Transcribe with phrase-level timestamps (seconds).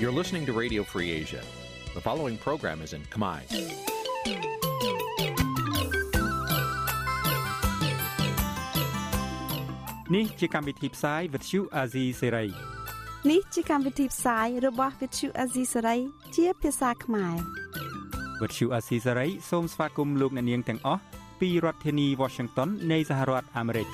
[0.00, 1.42] You're listening to Radio Free Asia.
[1.94, 3.40] The following program is in Khmer.
[10.14, 12.48] នេះជាកម្មវិធីផ្សាយ Vuthu Azizi Serai
[13.30, 16.00] នេះជាកម្មវិធីផ្សាយរបស់ Vuthu Azizi Serai
[16.36, 17.36] ជាភាសាខ្មែរ
[18.40, 21.02] Vuthu Azizi Serai សូមស្វាគមន៍លោកអ្នកនាងទាំងអស់
[21.40, 23.88] ពីរដ្ឋធានី Washington នៃសហរដ្ឋអាមេរិក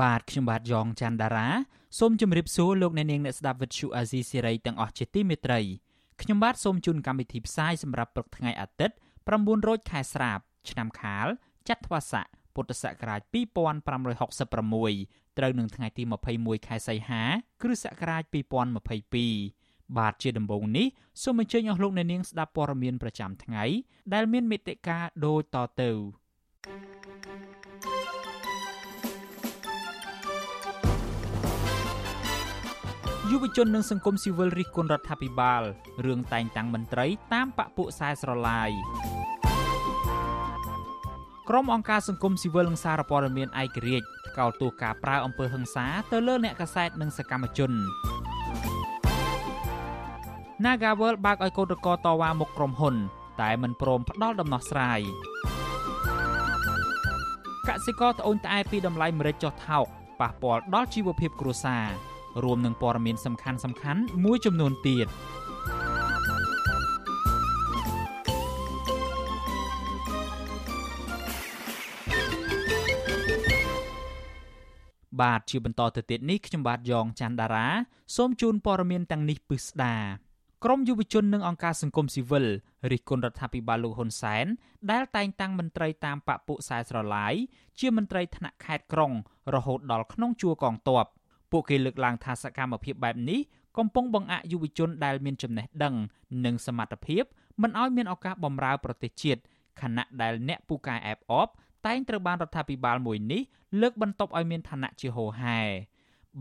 [0.00, 1.48] បាទខ្ញុំបាទយ៉ងច័ន្ទដារា
[1.97, 5.59] សូមជម្រាបសួរលោកអ្នកនាងអ្នកស្ដាប់ Vuthu Azizi Serai ទាំងអស់ជាទីមេត្រី
[6.21, 8.95] ខ្ញុំបាទសូមជូនកម្មវិធីផ្សាយសម្រាប់ព្រឹកថ្ងៃអាទិត្យ
[9.29, 10.39] 9រោចខែស្រាប
[10.69, 11.27] ឆ្នាំខាល
[11.69, 12.25] ចត្វាស័ក
[12.55, 16.03] ពុទ្ធសករាជ2566ត្រូវនឹងថ្ងៃទី
[16.35, 17.23] 21ខែសីហា
[17.61, 18.23] គ្រិស្តសករាជ
[19.29, 20.87] 2022បាទជាដំបូងនេះ
[21.23, 23.63] សូមអញ្ជើញអស់លោកអ្នកនាងស្ដាប់ព័ត៌មានប្រចាំថ្ងៃ
[24.13, 25.91] ដែលមានមេត្តាដូចតទៅ
[33.31, 35.63] យុវជននិងសង្គមស៊ីវិលរិះគន់រដ្ឋាភិបាល
[36.05, 38.69] រឿងតែងតាំងមន្ត្រីតាមបពុខ្សែស្រឡាយ
[41.49, 47.71] ក្រុមអង្គការសង្គមស៊ីវិលនិងសារព័ត៌មានឯករាជ្យថ្កោលទោសការប្រើអំពើហិង្សាទៅលើអ្នកកាសែតនិងសកម្មជន
[50.63, 52.95] Nagawal បើកឲ្យកោតក្រតវ៉ាមុខក្រុមហ៊ុន
[53.41, 54.99] តែមិនព្រមផ្ដល់ដំណោះស្រាយ
[57.67, 59.85] កសិករត្អូញត្អែពីតម្លៃម្រេចចុះថោក
[60.21, 62.08] ប៉ះពាល់ដល់ជីវភាពគ្រួសារ
[62.43, 65.07] រួមនឹងព័ត៌មានសំខាន់សំខាន់មួយចំនួនទៀត
[75.21, 77.67] បាទជាបន្តទៅទៀតនេះខ្ញុំបាទយ៉ងច័ន្ទដារា
[78.15, 79.95] សូមជូនព័ត៌មានទាំងនេះពិស្ដា
[80.65, 82.45] ក្រមយុវជននិងអង្គការសង្គមស៊ីវិល
[82.91, 84.45] រិះគន់រដ្ឋាភិបាលលោកហ៊ុនសែន
[84.91, 87.33] ដែលតែងតាំងមន្ត្រីតាមបពុខ្សែស្រឡាយ
[87.79, 89.11] ជាមន្ត្រីថ្នាក់ខេត្តក្រុង
[89.55, 91.05] រហូតដល់ក្នុងជួរកងទ័ព
[91.51, 93.39] ពួកគេលើកឡើងថាសកម្មភាពបែបនេះ
[93.77, 95.95] កំពុងបង្អាក់យុវជនដែលមានចំណេះដឹង
[96.45, 97.23] និងសមត្ថភាព
[97.61, 99.41] មិនឲ្យមានឱកាសបម្រើប្រទេសជាតិ
[99.81, 101.47] ខណៈដែលអ្នកពូកែអែបអប
[101.85, 103.41] តែងត្រូវបានរដ្ឋាភិបាលមួយនេះ
[103.81, 105.59] លើកបន្ទប់ឲ្យមានឋានៈជាហូហែ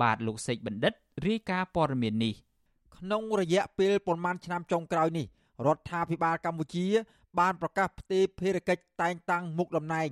[0.00, 0.92] បាទលោកសេកបណ្ឌិត
[1.26, 2.34] រាយការណ៍ព័ត៌មាននេះ
[2.96, 5.26] ក្នុងរយៈពេលប្រមាណឆ្នាំចុងក្រោយនេះ
[5.66, 6.86] រដ្ឋាភិបាលកម្ពុជា
[7.38, 10.10] បានប្រកាសផ្ទេរភារកិច្ចតែងតាំងមុខតំណែង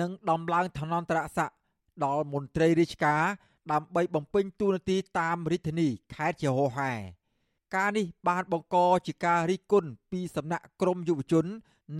[0.00, 1.56] និងដំឡើងឋានន្តរស័ក្តិ
[2.04, 3.22] ដល់មន្ត្រីរាជការ
[3.70, 6.92] ដើម្បីបំពេញតួនាទីតាមរាជធានីខេត្តជាហោហែ
[7.76, 11.46] ការនេះបានបង្កជាការរិះគន់ពីសំណាក់ក្រមយុវជន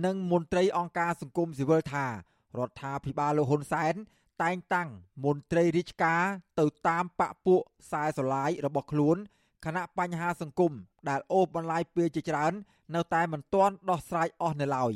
[0.05, 2.11] និងមន្ត្រីអង្គការសង្គមស៊ីវិលថារ
[2.67, 3.93] ដ្ឋាភិបាលលោកហ៊ុនសែន
[4.43, 4.89] តែងតាំង
[5.25, 6.23] មន្ត្រីរាជការ
[6.59, 9.17] ទៅតាមបពពួកខ្សែស្រឡាយរបស់ខ្លួន
[9.65, 10.73] គណៈបញ្ហាសង្គម
[11.09, 12.53] ដែលអូសបន្លាយពេលជាច្រើន
[12.95, 14.93] នៅតែមិនទាន់ដោះស្រាយអស់នៅឡើយ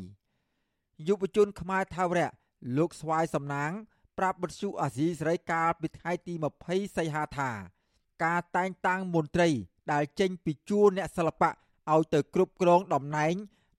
[1.08, 2.32] យុវជនខ្មែរថាវរៈ
[2.78, 3.72] លោកស្វាយសំណាង
[4.18, 6.34] ប្រាប់បទសុអាស៊ីសេរីកាលពីថ្ងៃទី
[6.66, 7.52] 20សីហាថា
[8.24, 9.50] ការតែងតាំងមន្ត្រី
[9.92, 11.50] ដែលចេញពីជួរអ្នកសិល្បៈ
[11.94, 13.36] ឲ្យទៅគ្រប់គ្រងតំណែង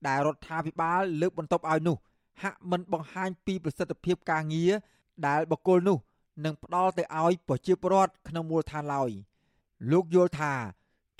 [0.06, 1.97] ដែលរដ្ឋាភិបាលលើកបន្ទប់ឲ្យនោះ
[2.43, 4.72] ហាក់មិនបង្ហាញពីប្រសិទ្ធភាពការងារ
[5.27, 5.98] ដែលបកគលនោះ
[6.44, 9.10] នឹងផ្ដល់ទៅឲ្យប្រជាពលរដ្ឋក្នុងមូលដ្ឋានឡើយ
[9.91, 10.53] លោកយល់ថា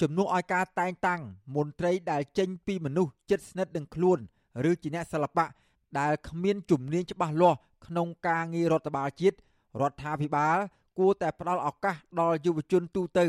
[0.01, 1.21] ជំនួសឲ្យការតែងតាំង
[1.57, 4.19] មន្ត្រីដែលចេញពីមនុស្សចិត្តស្និទ្ធនឹងខ្លួន
[4.71, 5.47] ឬជាអ្នកសិល្បៈ
[5.99, 9.37] ដែលគ្មានជំនាញច្បាស់លាស់ក្នុងការងាររដ្ឋបាលជាតិ
[9.81, 10.57] រដ្ឋាភិបាល
[10.99, 13.27] គួរតែផ្ដល់ឱកាសដល់យុវជនទូទៅ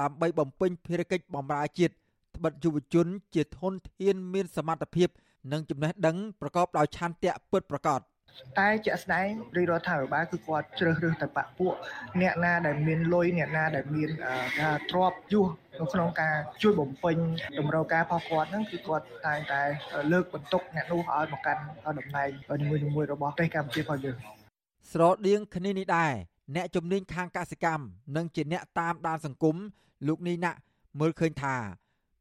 [0.00, 1.92] ដើម្បីបំពេញភារកិច្ចបម្រើជាតិ
[2.36, 5.08] ត្បិតយុវជន ជាធនធានមានសមត្ថភាព
[5.52, 8.00] និងចំណេះដឹងប្រកបដោយឆន្ទៈពិតប្រាកដ
[8.58, 11.74] តែជាក់ស្ដែងរាជរដ្ឋាភិបាលគឺគាត់ជ្រើសរើសតែបពពួក
[12.20, 14.10] អ្នកណាដែលមានលុយអ្នកណាដែលមាន
[14.60, 15.46] ការទ្របយុះ
[15.80, 17.16] នៅក្នុងការជួយបំពេញ
[17.58, 19.62] តម្រូវការរបស់គាត់ហ្នឹងគឺគាត់តែងតែ
[20.12, 21.62] លើកបន្ទុកអ្នកនោះឲ្យមកកាន់
[21.98, 22.28] តំណែង
[22.62, 24.16] នីមួយៗរបស់ប្រទេសកម្ពុជារបស់យើង
[24.92, 26.12] ស្រដៀងគ្នានេះដែរ
[26.56, 27.84] អ្នកជំនាញខាងកសិកម្ម
[28.16, 29.56] និងជាអ្នកតាមដានសង្គម
[30.08, 30.58] លោកនីណាក់
[31.00, 31.56] មើលឃើញថា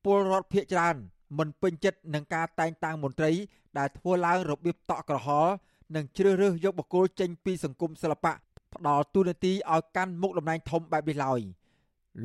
[0.06, 0.96] ពលរដ្ឋភៀកច្រើន
[1.38, 3.32] មិនពេញចិត្តនឹងការតែងតាំងមន្ត្រី
[3.78, 5.52] ដែលធ្វើឡើងរបៀបតក់ក្រហល់
[5.96, 8.34] និងជ្រើសរើសយកបុគ្គលចេញពីសង្គមសិល្បៈ
[8.74, 11.40] ផ្ដល់ទូនាទីឲ្យកាន់មុខតំណែងធំបែបនេះឡើយ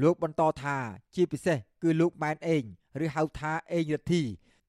[0.03, 0.77] លោកបន្តថា
[1.15, 2.63] ជាពិសេសគឺលោកម៉ែនអេង
[3.05, 4.23] ឬហៅថាអេងរទ្ធី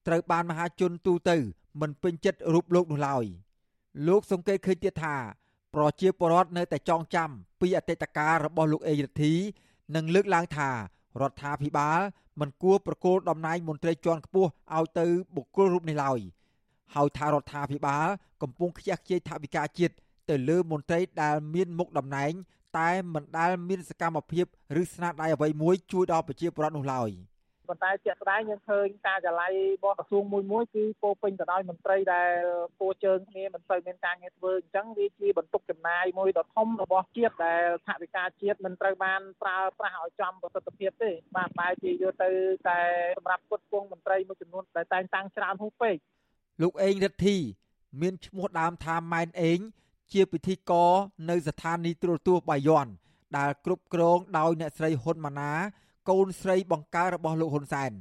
[0.06, 1.36] ត្រូវបានមហាជនទូទៅ
[1.80, 3.24] មិនពេញចិត្តរូបលោកនោះឡើយ
[4.08, 5.16] លោកសង្កេតឃើញទៀតថា
[5.74, 9.32] ប្រជាពលរដ្ឋនៅតែចងចាំពីអតីតកាលរបស់លោកអេងរទ្ធី
[9.94, 12.00] និងលើកឡើងថារដ្ឋាភិបាល
[12.40, 15.06] មិនគួរប្រគល់តំណែងមន្ត្រីជាន់ខ្ពស់ឲ្យទៅ
[15.36, 16.20] បុគ្គលរូបនេះឡើយ
[16.94, 18.06] ហើយថារដ្ឋាភិបាល
[18.42, 19.94] កំពុងខ្ជះខ្ជាយថវិកាជាតិ
[20.30, 22.32] ទៅលើមន្ត្រីដែលមានមុខតំណែង
[22.78, 24.44] តែមិនដែលមានសកម្មភាព
[24.82, 27.10] ឬស្នាដៃអ្វីមួយជួយដល់ប្រជាពលរដ្ឋនោះឡើយ
[27.68, 32.32] ប៉ុន្តែជាក់ស្ដែងយើងឃើញការចល័យរបស់ក្រសួងមួយមួយគឺពោពេញទៅដោយមន្ត្រីដែល
[32.80, 42.30] គួជើងគ្នាមិនសូវមានការងារធ្វើអញ្ចឹងវាជាបន្ទុកចំណាយមួយដ៏ធំរបស់ជាតិដែលថវិកាជាតិមិនត្រូវបានប្រើប្រាស់ឲ្យចំប្រសិទ្ធភាពទេបាទបែរជាយកទៅ
[42.68, 42.78] តែ
[43.18, 45.96] សម្រាប់គុតគង់មន្ត្រីមួយចំនួនដែលតែងតាំងច្រើនហួសពេក
[46.62, 47.36] លោកអេងរិទ្ធី
[48.00, 49.58] មានឈ្មោះដើមថាម៉ែនអេង
[50.12, 50.90] ជាពិធីករ
[51.30, 52.86] នៅស្ថានីយ៍ទូរទស្សន៍បាយ័ន
[53.36, 55.52] ដែលគ្រប់គ្រងដោយអ្នកស្រីហ៊ុនម៉ាណា
[56.08, 57.92] កូនស្រីបង្ការរបស់លោកហ៊ុនសែន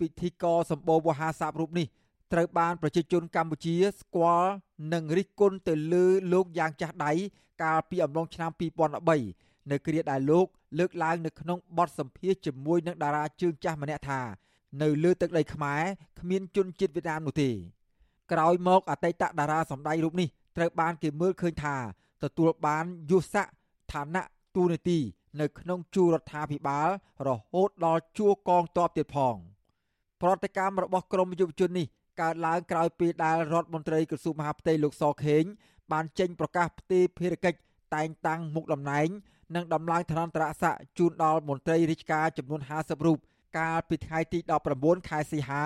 [0.00, 1.86] ពិធីករសម្បូរវោហារស័ព្ទរូបនេះ
[2.32, 4.50] ត្រូវបានប្រជាជនកម្ពុជាស្គាល់
[4.92, 7.12] និងរិះគន់ទៅលើលោកយ៉ាងចាស់ដៃ
[7.62, 8.50] កាលពីអំឡុងឆ្នាំ
[9.14, 10.46] 2013នៅគ្រាដែលលោក
[10.78, 14.20] លើកឡើងនៅក្នុងបទសម្ភាសន៍ជាមួយនឹងតារាជើងចាស់ម្នាក់ថា
[14.82, 15.82] នៅលើទឹកដីខ្មែរ
[16.20, 17.50] គ្មានជនជាតិវៀតណាមនោះទេ
[18.32, 21.76] ក្រោយមកអតីតតារាសម្ដែងរូបនេះត្រូវបានគេមើលឃើញថា
[22.24, 23.46] ទទួលបានយុស័ក
[23.92, 24.24] ឋានៈ
[24.56, 24.98] ទូនាទី
[25.40, 26.88] នៅក្នុងជួររដ្ឋាភិបាល
[27.28, 29.36] រហូតដល់ជួរកងទ័ពទៀតផង
[30.22, 31.86] ប្រតិកម្មរបស់ក្រមយុវជននេះ
[32.20, 35.44] កើតឡើងក្រោយពេលដែលរដ្ឋមន្ត្រីក្រសួងមហាផ្ទៃលោកសខេង
[35.92, 37.58] បានចេញប្រកាសផ្ទេរភារកិច្ច
[37.94, 39.08] តែងតាំងមុខតំណែង
[39.54, 43.18] និងដំឡើងឋានន្តរស័ក្តិជូនដល់មន្ត្រីរាជការចំនួន50រូប
[43.56, 44.38] កាលពីថ្ងៃទី
[44.74, 45.62] 19ខែសីហា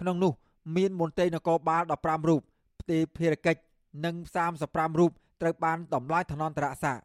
[0.00, 0.32] ក្នុងនោះ
[0.76, 2.42] មានមន្ត្រីនគរបាល15រូប
[2.80, 3.60] ផ្ទេរភារកិច្ច
[4.04, 4.14] និង
[4.56, 7.04] 35រូបត្រូវបានដំឡើងឋានន្តរស័ក្តិ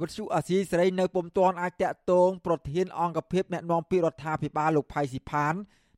[0.00, 5.54] វិទ្យុអាស៊ីសេរីនៅពុំទាន់អាចតាក់ទងប្រធានអង្គភិបអ្នកណែនាំពាក្យរដ្ឋាភិបាលលោកផៃស៊ីផាន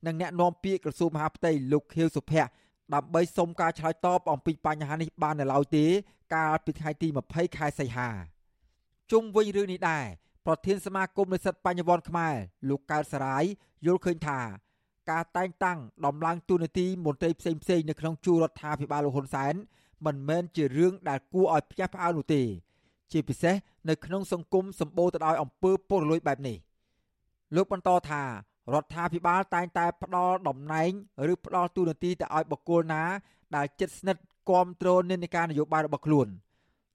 [0.06, 2.50] និងអ្នកណែនាំពាក្យក្រសួងមហាផ្ទៃលោកខៀវសុភ័ក្រ
[2.94, 5.86] ដើម្បីសុំការឆ្លើយតបអំពីបញ្ហានេះបាននៅឡើយទេ
[6.34, 8.08] កាលពីថ្ងៃទី20ខែសីហា
[9.12, 10.06] ជុំវិញរឿងនេះដែរ
[10.50, 12.34] ប្រធានសមាគមនិស្សិតបញ្ញវន្តខ្មែរ
[12.68, 13.44] លោកកើតសរាយ
[13.86, 14.40] យល់ឃើញថា
[15.10, 19.54] ការតែងតាំងដំឡើងទូនាទីមន្ត្រីផ្សេងផ្សេងនៅក្នុងជួររដ្ឋាភិបាលលោកហ៊ុនសែន
[20.06, 22.42] មិនមែនជារឿងដែលគួរឲ្យផ្ទះផ្អើលនោះទេ
[23.12, 23.54] ជាពិសេស
[23.88, 26.56] នៅក្នុងសង្គមសម្បូរទៅដោយអំពើពុករលួយបែបនេះ
[27.56, 28.22] លោកបន្តថា
[28.74, 30.90] រដ្ឋាភិបាលតែងតែផ្ដល់តំណែង
[31.32, 33.02] ឬផ្ដល់ទូនាទីទៅឲ្យបុគ្គលណា
[33.56, 36.26] ដែលជិតស្និទ្ធគ្រប់គ្រងនិន្នាការនយោបាយរបស់ខ្លួន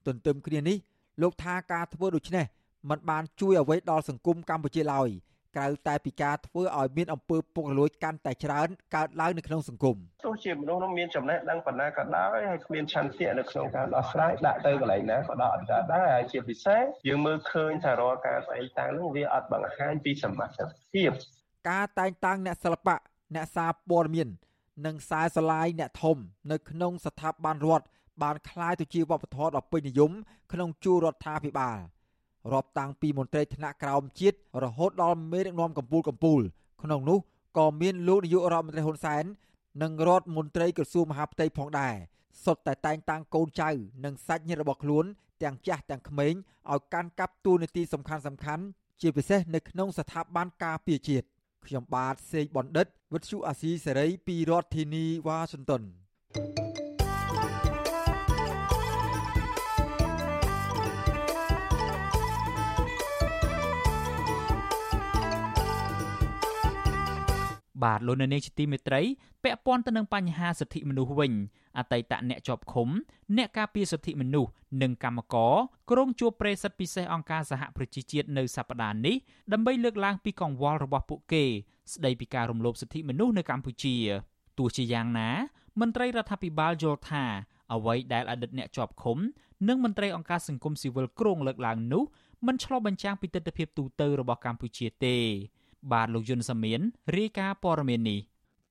[0.06, 0.76] ទន្ទឹមគ្នានេះ
[1.22, 2.46] លោកថាការធ្វើដូច្នេះ
[2.89, 5.09] มันបានជួយអ្វីដល់សង្គមកម្ពុជាឡើយ
[5.57, 9.95] ក្រៅតែពីការធ្វើឲ្យមានអំពើពុករលួយកាន់តែច្រើនកើតឡើងនៅក្នុងសង្គម
[10.25, 20.59] ទោះជាមនុស្សនោះមានចំណេះដឹងប៉ុណ្ណាក៏ដោយហើយគ្មានឆន្ទៈនៅក្នុងការដោះស្រាយដាក់ទៅកន្លែងណាក៏ដោះអត់កើតដែរហើយជាពិសេសយើងមើលឃើញថារាល់ការស្អីតាំងនោះវាអត់បង្ហាញពីសមត្ថ
[20.93, 21.11] ភាព
[21.69, 22.95] ការតែងតាំងអ្នកសិល្បៈ
[23.35, 24.29] អ្នកសារព័ត៌មាន
[24.85, 26.17] និងខ្សែស្រឡាយអ្នកធំ
[26.51, 27.85] នៅក្នុងស្ថាប័នរដ្ឋ
[28.23, 30.11] បានคล้ายទៅជាវប្បធម៌ដ៏ពេញនិយម
[30.51, 31.77] ក្នុងជួររដ្ឋាភិបាល
[32.52, 36.42] រាប់តាំងពីមន្ត្រីថ្នាក់ក្រោមជាតិរហូតដល់មេដឹកនាំកម្ពុជាកម្ពុជា
[36.82, 37.18] ក្នុងនោះ
[37.58, 39.24] ក៏មានលោកនាយករដ្ឋមន្ត្រីហ៊ុនសែន
[39.82, 41.94] និងរដ្ឋមន្ត្រីក្រសួងមហាផ្ទៃផងដែរ
[42.44, 43.70] សុទ្ធតែតែងតាំងកូនចៅ
[44.04, 45.04] និងសាច់ញាតិរបស់ខ្លួន
[45.42, 46.34] ទាំងចាស់ទាំងក្មេង
[46.72, 48.64] ឲ្យកាន់កាប់តួនាទីសំខាន់សំខាន់
[49.00, 51.26] ជាពិសេសនៅក្នុងស្ថាប័នការពារជាតិ
[51.66, 55.82] ខ្ញុំបាទសេកបណ្ឌិតវិទ្យុអាស៊ីសេរីពីរដ្ឋធានីវ៉ាស៊ីនតោន
[67.84, 69.02] បាទលោកនៅនាងជាទីមេត្រី
[69.42, 71.32] ពាក់ព័ន្ធទៅនឹងបញ្ហាសិទ្ធិមនុស្សវិញ
[71.78, 72.88] អតីតអ្នកជាប់ឃុំ
[73.36, 74.50] អ្នកការពារសិទ្ធិមនុស្ស
[74.82, 75.54] និងកម្មករ
[75.90, 79.16] ក្រុងជួបប្រិយសិទ្ធិពិសេសអង្គការសហប្រជាជាតិនៅសប្តាហ៍នេះ
[79.52, 81.44] ដើម្បីលើកឡើងពីកង្វល់របស់ពួកគេ
[81.92, 83.96] ស្ដីពីការរំលោភសិទ្ធិមនុស្សនៅកម្ពុជា
[84.58, 85.30] ទោះជាយ៉ាងណា
[85.80, 87.24] មន្ត្រីរដ្ឋាភិបាលយល់ថា
[87.72, 89.18] អ្វីដែលអតីតអ្នកជាប់ឃុំ
[89.68, 92.04] និងមន្ត្រីអង្គការសង្គមស៊ីវិលក្រុងលើកឡើងនោះ
[92.46, 95.16] មិនឆ្លុះបញ្ចាំងពីទស្សនវិជ្ជាទូទៅរបស់កម្ពុជាទេ
[95.92, 96.80] បាទលោកយុនសាមៀន
[97.16, 98.20] រាយការណ៍ព័ត៌មាននេះ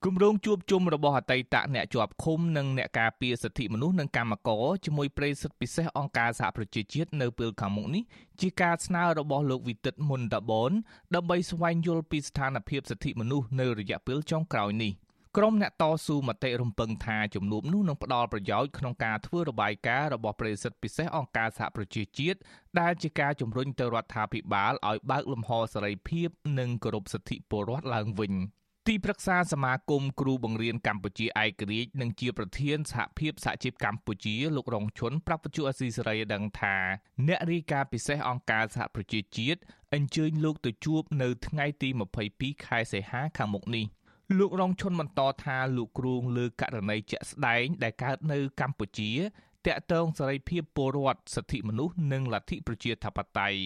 [0.04, 8.02] គម្រោងជួបជុំរបស់អតីតអ្នកជាប់ឃុំនិងអ្នកការពារសិទ្ធិមនុស្សនិងកម្មករជាមួយប្រិយសិទ្ធិពិសេសអង្គការសហប្រជាជាតិនៅពេលខាងមុខនេះ
[8.40, 10.70] ជាការស្នើរបស់លោកវិទិតមុនតាបន
[11.14, 14.92] ដើម្បីស្វែងយល់ពីស្ថានភាពសិទ្ធិមនុស្សនៅរយៈពេលចុងក្រោយនេះ
[15.36, 22.38] ក្រុមអ្នកតស៊ូមតិរំពឹងថាជំនួបនោះនឹងផ្ដល់ប្រយោជន៍ក្នុងការធ្វើរបាយការណ៍របស់ប្រិយសិទ្ធិពិសេសអង្គការសហប្រជាជាតិ
[22.80, 26.28] ដែលជាការជំរុញទៅរដ្ឋាភិបាលឲ្យបើកលំហសេរីភាព
[26.58, 28.34] និងគោរពសិទ្ធិពលរដ្ឋឡើងវិញ
[28.86, 36.76] ទីប្រឹក្សាសមាគមគ្រូបង្រៀនកម្ពុជាឯករាជ្យនិងជាប្រធានសហភាពសហជីពកម្ពុជាលោករងឈុនប្រាប់វិទ្យុអស៊ីសេរីដឹងថា
[37.26, 39.60] អ្នករាយការណ៍ពិសេសអង្គការសហប្រជាជាតិ
[39.94, 41.88] អញ្ជើញលោកទៅជួបនៅថ្ងៃទី
[42.28, 43.86] 22ខែសីហាខាងមុខនេះ
[44.38, 49.10] លោករងឈុនបន្តថាលោកគ្រូងលើករណីជាក់ស្ដែងដែលកើតនៅកម្ពុជា
[49.66, 53.60] តាក់ទងសេរីភាពពលរដ្ឋសិទ្ធិមនុស្សនិងលទ្ធិប្រជាធិបតេយ្យ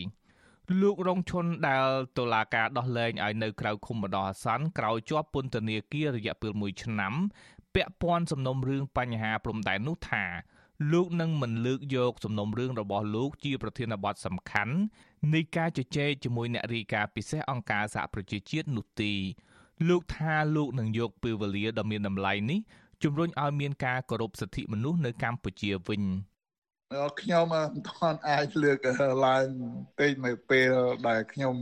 [0.80, 1.86] លោករងឈុនដែល
[2.18, 7.14] តុលាការដោះលែងឲ្យនៅក្រៅឃុំបណ្ដោះអាសន្នក្រោយជាប់ពន្ធនាគាររយៈពេល1ឆ្នាំ
[7.74, 10.24] ពាក់ព័ន្ធសំណុំរឿងបញ្ហាព្រំដែននោះថា
[10.92, 14.76] លោកនឹងមិនលើកយកសំណុំរឿងរបស់លោកជាប្រធានបទសំខាន់
[15.34, 19.12] នៃការជជែកជាមួយអ្នករាយការណ៍ពិសេសអង្គការសហប្រជាជាតិនោះទេ
[19.88, 22.60] លោកថាលោកនឹងយកពេលវេលាដ៏មានតម្លៃនេះ
[23.02, 26.02] ជំរុញឲ្យមានការគោរពសិទ្ធិមនុស្សនៅកម្ពុជាវិញ។
[27.20, 28.78] ខ្ញុំមិនទាន់អាចលើក
[29.26, 29.46] ឡើង
[29.98, 30.72] ពេកនៅពេល
[31.08, 31.54] ដែលខ្ញុំ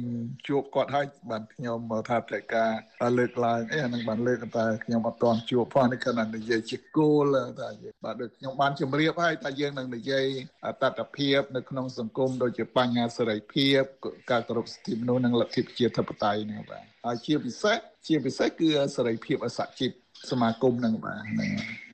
[0.48, 1.78] ជួបគាត់ហើយបានខ្ញុំ
[2.10, 2.72] ថាតែការ
[3.18, 7.68] លើកឡើងអីអានឹងបានលើកតែខ្ញុំអត់ទាន់ជួបផងនេះគឺនិយាយជាគោលថា
[8.04, 10.26] បាទដូចខ្ញុំបានជម្រាបហើយថាយើងនឹងនិយាយ
[10.66, 13.82] អតតភាពនៅក្នុងសង្គមដូចជាបញ្ហាសេរីភាព
[14.30, 19.90] ការគោរពសិទ្ធិមនុស្សនិងលទ្ធិប្រជាធិបតេយ្យនេះបាទហើយជាពិសេសជាពិសេសគឺសេរីភាពអសជីព
[20.30, 21.87] សមាគមនឹងបាទហ្នឹង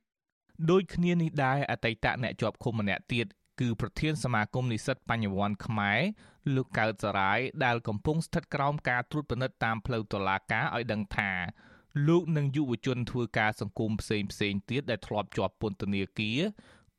[0.70, 3.26] ដូចគ្នានេះដែរអតីតអ្នកជាប់ឃុំម្នាក់ទៀត
[3.61, 6.00] គឺប្រធានសមាគមនិស្សិតបញ្ញវន្តខ្មែរ
[6.54, 11.30] លោកកើតសរាយដែលកំពុងស្ថិតក្រោមការត្រួតពិនិត្យតាមផ្លូវតុលាការឲ្យដឹងថា
[12.08, 16.40] លោកនិងយុវជនធ្វើការសង្គមផ្សេងផ្សេងទៀតដែលធ្លាប់ជាប់ពន្ធនាគារ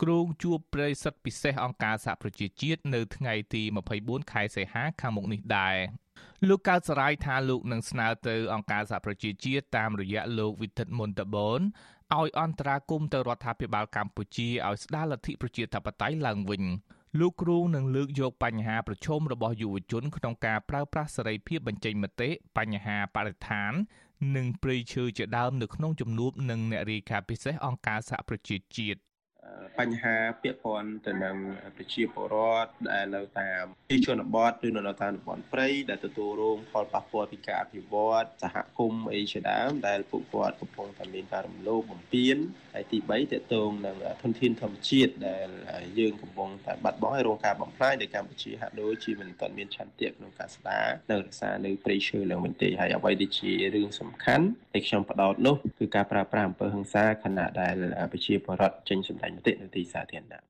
[0.04, 3.64] គ្រងជួបប្រិយសិទ្ធពិសេសអង្គការសហប្រជាជាតិនៅថ្ងៃទី
[3.98, 5.78] 24ខែសីហាខាងមុខនេះដែរ
[6.50, 11.62] លោកកើតសរាយថាលោកនឹងស្នើទៅអង្គការសហប្រជាជាតិតាមរយៈលោកវិទិតមុនតបន
[12.14, 16.64] ឲ្យអន្តរាគមទៅរដ្ឋាភិបាលកម្ពុជាឲ្យស្ដារលទ្ធិប្រជាធិបតេយ្យឡើងវិញ
[17.20, 23.72] លោកគ្រូនឹងលើកយកបញ្ហាប្រឈមរបស់យុវជនក្នុងការប្រើប្រាស់សេរីភាពបញ្ចេញមតិបញ្ហាបរិស្ថាន
[24.36, 29.00] និងព្រៃឈើជាដើមនៅក្នុងជំនួបនឹងអ្នករាយការណ៍ពិសេសអង្គការសហប្រជាជាតិ
[29.80, 31.38] បញ្ហាពាក់ព័ន្ធទៅនឹង
[31.78, 42.38] ប្រជាពលរដ្ឋដែលនៅតាមទីជនបទឬនៅតាមតំបន់ព្រៃដែលទទួលរងផលប៉ះពាល់ពីការអភិវឌ្ឍសហគមន៍អីជាដើមដែលពួកគាត់កំពុងតែមានការរំលោភបំពាន
[42.74, 45.50] ហើយទី3តកតងនឹងធនធានធម្មជាតិដែល
[46.00, 57.76] យើងកំពុងតែបាត់បង់ហើយរងការបំផ្លាញដោយកម្ពុជាហាក់ដូចជាមិនទាន់មានឆន្ទៈក្នុងការស្ដារនៅរក្សានៅព្រៃឈើឡើងវិញទេហើយអ្វីដែលជារឿងសំខាន់ដែលខ្ញុំបដោតនោះគឺការប្រើប្រាស់អំពើហិង្សាខណៈដែល
[58.12, 60.42] ប្រជាពលរដ្ឋចេញសម្ដែងមតិនៅទីសាធារណៈ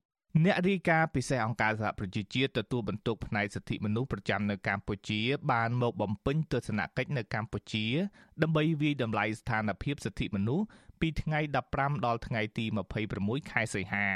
[0.45, 7.85] អ្នករាយការណ៍ពិសេសអង្គការសហប្រជាជាតិទទួលបន្ទុកផ្នែកសិទ្ធិមនុស្សប្រចាំនៅកម្ពុជា បានមកបំពេញទស្សនកិច្ចនៅកម្ពុជា
[8.41, 10.65] ដើម្បីវិយតម្លៃស្ថានភាពសិទ្ធិមនុស្ស
[10.99, 11.39] ពីថ្ងៃ
[11.73, 12.65] 15ដល់ថ្ងៃទី
[13.09, 14.07] 26ខែសីហា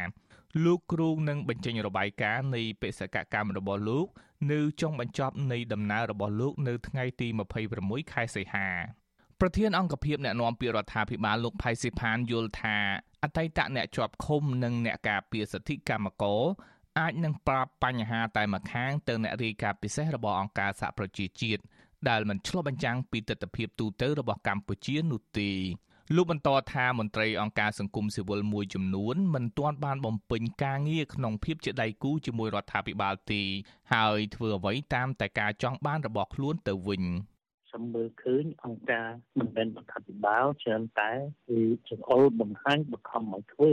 [0.63, 4.07] លោកគ្រូនឹងបញ្ចេញរបាយការណ៍នៃបេសកកម្មរបស់លោក
[4.51, 7.27] នៅចុងបញ្ចប់នៃដំណើររបស់លោក នៅថ្ងៃទី
[7.69, 8.67] 26ខែសីហា
[9.39, 12.77] ប្រធានអង្គភិបអ្នកណែនាំពាក្យរដ្ឋាភិបាលលោកផៃស៊ីផានយល់ថា
[13.23, 16.43] អតីតអ្នកជាប់ឃុំនិងអ្នកការពារសិទ្ធិកម្មករ
[16.99, 21.61] អាចនឹងប្រាប់បញ្ហាតែម្ខាងទៅអ្នករាយការណ៍ពិសេសរបស់អង្គការសហប្រជាជាតិ
[22.09, 25.51] ដែលមិនឆ្លុះបញ្ចាំងពីទស្សនវិជ្ជាទូទៅរបស់កម្ពុជានោះទេ
[26.15, 33.41] លោកបន្តថាមន្ត្រីអង្គការសង្គមស៊ីវិលមួយចំនួនមិនទាន់បានបំពេញការងារក្នុងភាពជាដៃគូជាមួយរដ្ឋាភិបាលទេ
[33.93, 37.03] ហើយធ្វើអ្វីតាមតែការចង់បានរបស់ខ្លួនទៅវិញ
[37.69, 39.09] ខ្ញុំមើលឃើញអង្គការ
[39.39, 41.11] មិនមែនរដ្ឋាភិបាលច្រើនតែ
[41.47, 41.59] គឺ
[41.89, 43.71] ចង្អុលបង្ហាញបង្ខំឲ្យធ្វើ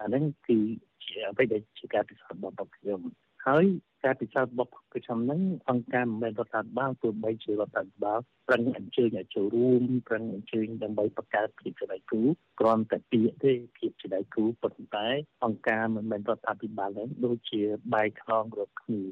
[0.00, 0.58] អាហ្នឹងគឺ
[1.04, 3.00] ជាអ្វីដែលជាការពិសោធន៍របស់ខ្ញុំ
[3.46, 3.64] ហើយ
[4.04, 8.18] ការពិសោធន៍របស់ខ្ញុំហ្នឹងអង្គការមិនមែនរដ្ឋាភិបាលទោះបីជារដ្ឋាភិបាល
[8.48, 12.20] ប្រឹងអញ្ជើញឲ្យចូលរួមប្រឹងអញ្ជើញដើម្បីបង្កើតភាពជាដៃគូ
[12.60, 15.08] គ្រាន់តែពាក្យទេភាពជាដៃគូប៉ុន្តែ
[15.44, 17.62] អង្គការមិនមែនរដ្ឋាភិបាលហ្នឹងដូចជា
[17.94, 19.02] បែកខ្នងរកគ្នា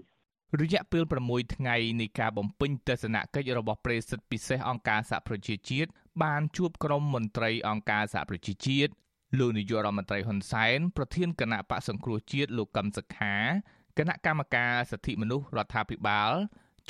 [0.57, 5.91] រយៈពេល6ថ្ងៃនៃការបំពេញទស្សនកិច្ចរបស់ប្រេសិតពិសេសអង្គការសហប្រជាជាតិ
[6.23, 8.91] បានជួបក្រុមមន្ត្រីអង្គការសហប្រជាជាតិ
[9.39, 13.35] លោកនាយករដ្ឋមន្ត្រីហ៊ុនសែនប្រធានគណៈបកសង្គ្រោះជាតិលោកកឹមសុខា
[13.99, 16.33] គណៈកម្មការសិទ្ធិមនុស្សរដ្ឋាភិបាល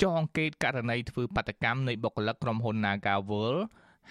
[0.01, 3.55] ចុះអង្កេតករណីធ្វើបាតកម្មនៃបុគ្គលិកក្រុមហ៊ុន Nagawal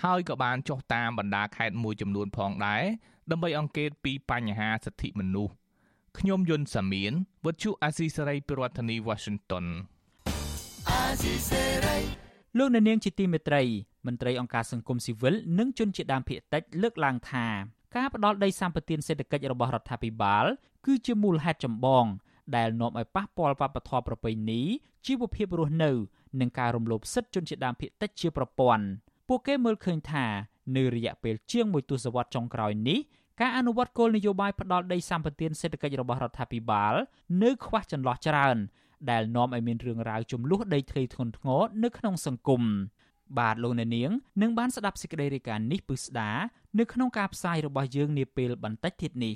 [0.03, 2.83] ហើយក៏បានចុះតាមបណ្ដាខេត្តមួយចំនួនផងដែរ
[3.31, 5.53] ដើម្បីអង្កេតពីបញ្ហាសិទ្ធិមនុស្ស
[6.17, 7.13] ខ្ញុំយុនសាមៀន
[7.45, 9.67] វុទ្ធុអាស៊ីសេរីពីរដ្ឋធានី Washington
[10.89, 11.99] អាស៊ីសេរី
[12.59, 13.63] លោកអ្នកនាងជាទីមេត្រី
[14.07, 17.47] មន្ត្រីអង្គការសង្គមស៊ីវិលនិងជនជាដើមភាគតិចលើកឡើងថា
[17.97, 20.45] ការផ្ដាល់ដីសម្បត្តិសេដ្ឋកិច្ចរបស់រដ្ឋាភិបាល
[20.87, 22.05] គឺជាមូលហេតុចម្បង
[22.57, 24.63] ដែលនាំឲ្យប៉ះពាល់វប្បធម៌ប្រពៃណី
[25.07, 25.91] ជីវភាពរស់នៅ
[26.41, 28.85] និងការរំលោភសិទ្ធិជនជាតិដើមភាគតិចជាប្រព័ន្ធ
[29.29, 30.27] ពួកគេមើលឃើញថា
[30.77, 32.99] នៅរយៈពេលជាងមួយទសវត្សរ៍ចុងក្រោយនេះ
[33.41, 36.95] ការអនុវត្តគោលនយោបាយផ្ដាល់ដីសម្បត្តិសេដ្ឋកិច្ចរបស់រដ្ឋាភិបាល
[37.43, 38.57] នៅខ្វះចន្លោះច្រើន
[39.11, 42.63] ដែលនាំឲ្យមានរឿងរ៉ាវចំនួនដីធ្លីធ្ងន់ធ្ងរនៅក្នុងសង្គម
[43.39, 44.11] បាទលោកអ្នកនាង
[44.43, 46.31] នឹងបានស្ដាប់សេចក្តីរាយការណ៍នេះពឹស្ដា
[46.79, 49.35] នៅក្នុងការផ្សាយរបស់យើងនាពេលបន្តិចទៀតនេះ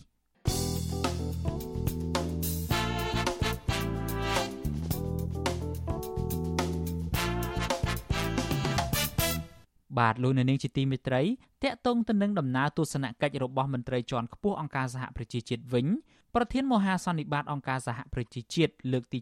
[9.99, 11.23] បាទលោកនៅនាងជាទីមេត្រី
[11.63, 15.87] តកតងទៅនឹងដំណើរទស្សនកិច្ចរបស់មន្ត្រីជាន់ខ្ពស់អង្គការសហប្រជាជាតិវិញ
[16.35, 19.19] ប្រធានមហាសន្និបាតអង្គការសហប្រជាជាតិលើកទី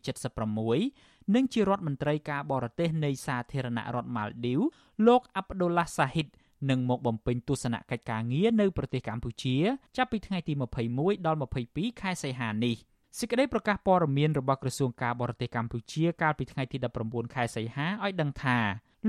[0.66, 4.60] 76និងជារដ្ឋមន្ត្រីការបរទេសនៃសាធារណរដ្ឋម៉ាល់ឌីវ
[5.06, 6.28] លោកអាប់ឌុលឡាសាហ៊ីត
[6.70, 9.56] នឹងមកបំពេញទស្សនកិច្ចការងារនៅប្រទេសកម្ពុជា
[9.96, 10.52] ចាប់ពីថ្ងៃទី
[10.90, 12.76] 21ដល់22ខែសីហានេះ
[13.18, 18.58] សេចក្តីប្រកាសព័ត៌មានរបស់ក្រសួងការបរទេសកម្ពុជាកាលពីថ្ងៃទី19ខែសីហាឲ្យដឹងថា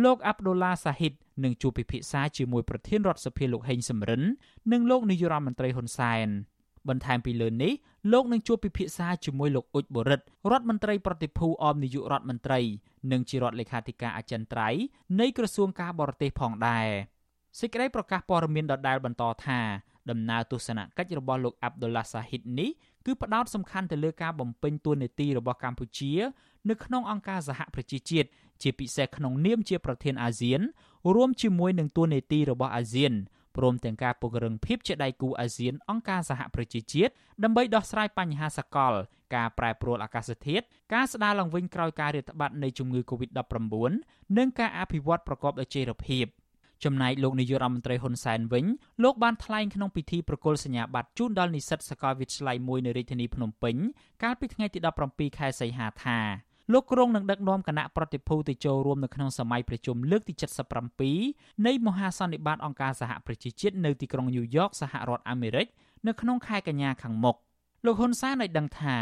[0.03, 4.21] លោកអាប់ឌុលឡាសាហ៊ីតនឹងជួបពិភាក្សាជាមួយប្រធានរដ្ឋសភាលោកហេងសំរិន
[4.71, 6.27] និងលោកនាយរដ្ឋមន្ត្រីហ៊ុនសែន
[6.89, 7.73] បន្ថែមពីលើនេះ
[8.13, 10.21] លោកនឹងជួបពិភាក្សាជាមួយលោកអ៊ុចបូរិត
[10.51, 12.59] រដ្ឋមន្ត្រីប្រតិភូអមនាយករដ្ឋមន្ត្រី
[13.11, 14.81] និងជារដ្ឋលេខាធិការអចិន្ត្រៃយ៍
[15.19, 16.87] នៃក្រសួងការបរទេសផងដែរ
[17.59, 19.59] សេចក្តីប្រកាសព័ត៌មានដដែលបន្តថា
[20.09, 22.69] ដំណើរទស្សនកិច្ចរបស់លោកអាប់ឌុលឡាសាហ៊ីតនេះ
[23.05, 26.13] គឺផ្ដោតសំខាន់ទៅលើការបំពេញតួនាទីរបស់កម្ពុជា
[26.69, 28.27] នៅក្នុងអង្គការសហប្រជាជាតិ
[28.61, 30.61] ជាពិសេសក្នុងនាមជាប្រធានអាស៊ាន
[31.15, 33.13] រួមជាមួយនឹងតួនាទីរបស់អាស៊ាន
[33.57, 37.11] ព្រមទាំងការពង្រឹងភាពជាដៃគូអាស៊ានអង្គការសហប្រជាជាតិ
[37.43, 38.93] ដើម្បីដោះស្រាយបញ្ហាសកល
[39.35, 46.25] ការប្រែប្រួលអាកាសធាតុការស្ដារឡើងវិញក្រោយការរាតត្បាតនៃជំងឺ Covid-19 និងការអភិវឌ្ឍប្រកបដោយចីរភាព
[46.85, 48.65] ចំណែកលោកនាយករដ្ឋមន្ត្រីហ៊ុនសែនវិញ
[49.03, 53.75] លោកបានថ្លែងក្នុងពិធីប្រគល់សញ្ញាបត្រជូនដល់និស្សិតសាកលវិទ្យាល័យមួយនៅរាជធានីភ្នំពេញ
[54.23, 56.19] កាលពីថ្ងៃទី17ខែសីហាថា
[56.73, 60.33] លោកគ្រងនឹងដឹកនាំគណៈប្រតិភូទៅចូលរួមនៅក្នុងសម័យប្រជុំលើកទី
[60.99, 65.67] 77នៃមហាសន្និបាតអង្គការសហប្រជាជាតិនៅទីក្រុងញូវយ៉កសហរដ្ឋអាមេរិក
[66.07, 67.35] នៅក្នុងខែកញ្ញាខាងមុខ
[67.85, 68.97] លោកហ៊ុនសែនបានដឹងថា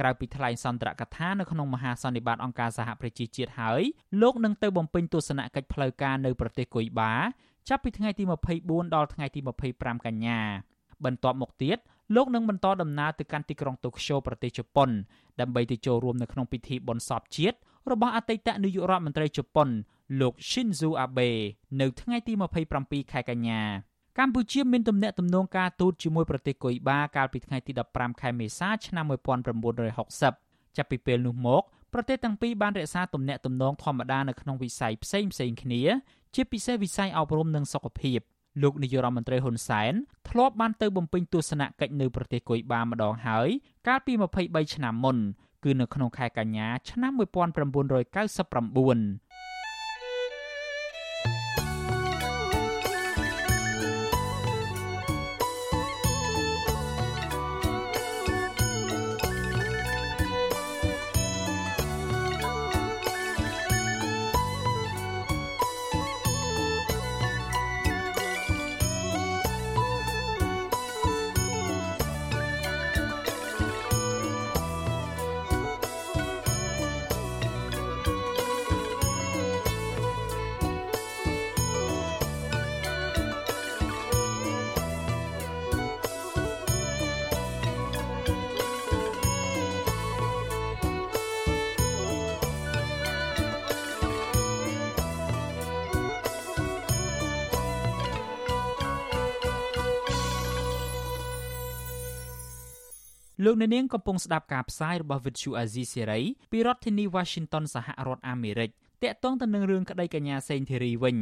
[0.00, 3.82] ក្រៅពីថ្លែងសន្ទរកថានៅក្នុងមហាសន្និបាតអង្គការសហប្រជាជាតិហើយ
[4.22, 7.12] លោកនឹងទៅបំពេញទស្សនកិច្ចផ្លូវការនៅប្រទេសកុយបា
[7.68, 8.24] ចាប់ពីថ្ងៃទី
[8.58, 9.40] 24ដល់ថ្ងៃទី
[9.72, 10.40] 25កញ្ញា
[11.04, 11.78] បន្ទាប់មកទៀត
[12.16, 14.90] លោកនឹងបន្តដំណើរទៅកាន់ទីក្រុងតូក្យូប្រទេសជប៉ុន
[15.40, 17.56] ដើម្បីទៅចូលរួមនៅក្នុងពិធីបុណ្យសពជាតិ
[17.90, 19.68] របស់អតីតនាយករដ្ឋមន្ត្រីជប៉ុន
[20.20, 21.30] លោក Shinzo Abe
[21.80, 22.32] នៅថ្ងៃទី
[22.72, 23.62] 27ខែកញ្ញា
[24.18, 29.04] កម្ពុជាមានទំនាក់ទំនងការទូតជាមួយប្រទេសកុយបាកាលពីថ្ងៃទី15ខែមេសាឆ្នាំ
[29.90, 31.62] 1960ចាប់ពីពេលនោះមក
[31.92, 35.82] ប្រទេសទាំងពីរបានរក្សាទំនាក់ទំនងធម្មតានៅក្នុងវិស័យផ្សេងផ្សេងគ្នា
[36.34, 38.20] ជាពិសេសវិស័យអប់រំនិងសុខភាព
[38.62, 39.92] លោកនាយរដ្ឋមន្ត្រីហ៊ុនសែន
[40.28, 43.48] ធ្លាប់បានទៅបំពេញទស្សនកិច្ចនៅប្រទេសកុយបាម្ដងហើយ
[43.88, 44.12] កាលពី
[44.44, 45.16] 23ឆ្នាំមុន
[45.64, 49.29] គឺនៅក្នុងខែកញ្ញាឆ្នាំ1999
[103.50, 108.70] លោកអ្នកនាងកំពុងស្ដាប់ការផ្សាយរបស់ Vuthu Azizi Serai ពីរដ្ឋធានី Washington សហរដ្ឋអាមេរិក
[109.02, 111.16] តាក់ទងទៅនឹងរឿងក្តីកញ្ញាសេងធីរីវិញ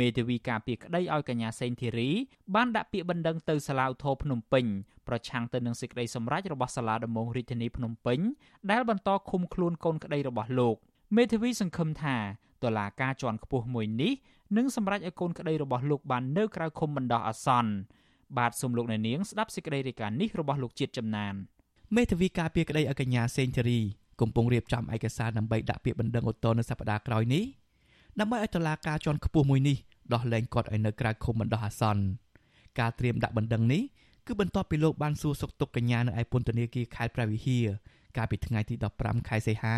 [0.00, 2.10] មេធាវីការពារក្តីឲ្យកញ្ញាសេងធីរី
[2.54, 4.64] បានដាក់ពាក្យបណ្ដឹងទៅសាលាឧទ្ធរភ្នំពេញ
[5.08, 8.20] ប្រឆាំងទៅនឹងសេចក្តីសម្រេចរបស់សាលាដំបងរាជធានីភ្នំពេញ
[8.70, 10.76] ដែលបន្តឃុំខ្លួនកូនក្តីរបស់លោក
[11.16, 12.16] មេធាវីសង្ឃឹមថា
[12.62, 14.12] តុលាការជាន់ខ្ពស់មួយនេះ
[14.56, 17.72] នឹងសម្រេចឲ្យកូនក្តីរបស់លោកបាននៅក្រៅឃុំបណ្ដោះអាសន្ន
[18.38, 21.36] បាទសូមលោកអ្នកនាងស្ដាប់សេចក្តីរាយការណ៍នេះរបស់លោកជាតិចំណាន។
[21.96, 23.80] មេធាវីការពារក្តីឲ្យកញ្ញាសេងធារី
[24.20, 27.44] កំពុងរៀបចំឯកសារដើម្បីដាក់ពាក្យបណ្ដឹងឧទ្ធរណ៍នៅសប្តាហ៍ក្រោយនេះ
[28.20, 29.76] ដើម្បីឲ្យតុលាការជាន់ខ្ពស់មួយនេះ
[30.12, 32.04] ដោះលែងគាត់ឲ្យនៅក្រៅឃុំបណ្ដោះអាសន្ន
[32.80, 33.82] ការត្រៀមដាក់បណ្ដឹងនេះ
[34.26, 37.66] គឺបន្ទាប់ពីលោកបានសួរសុខទុក្ខកញ្ញានៅឯពន្ធនាគារខេត្តព្រះវិហារ
[38.16, 39.76] កាលពីថ្ងៃទី15ខែសីហា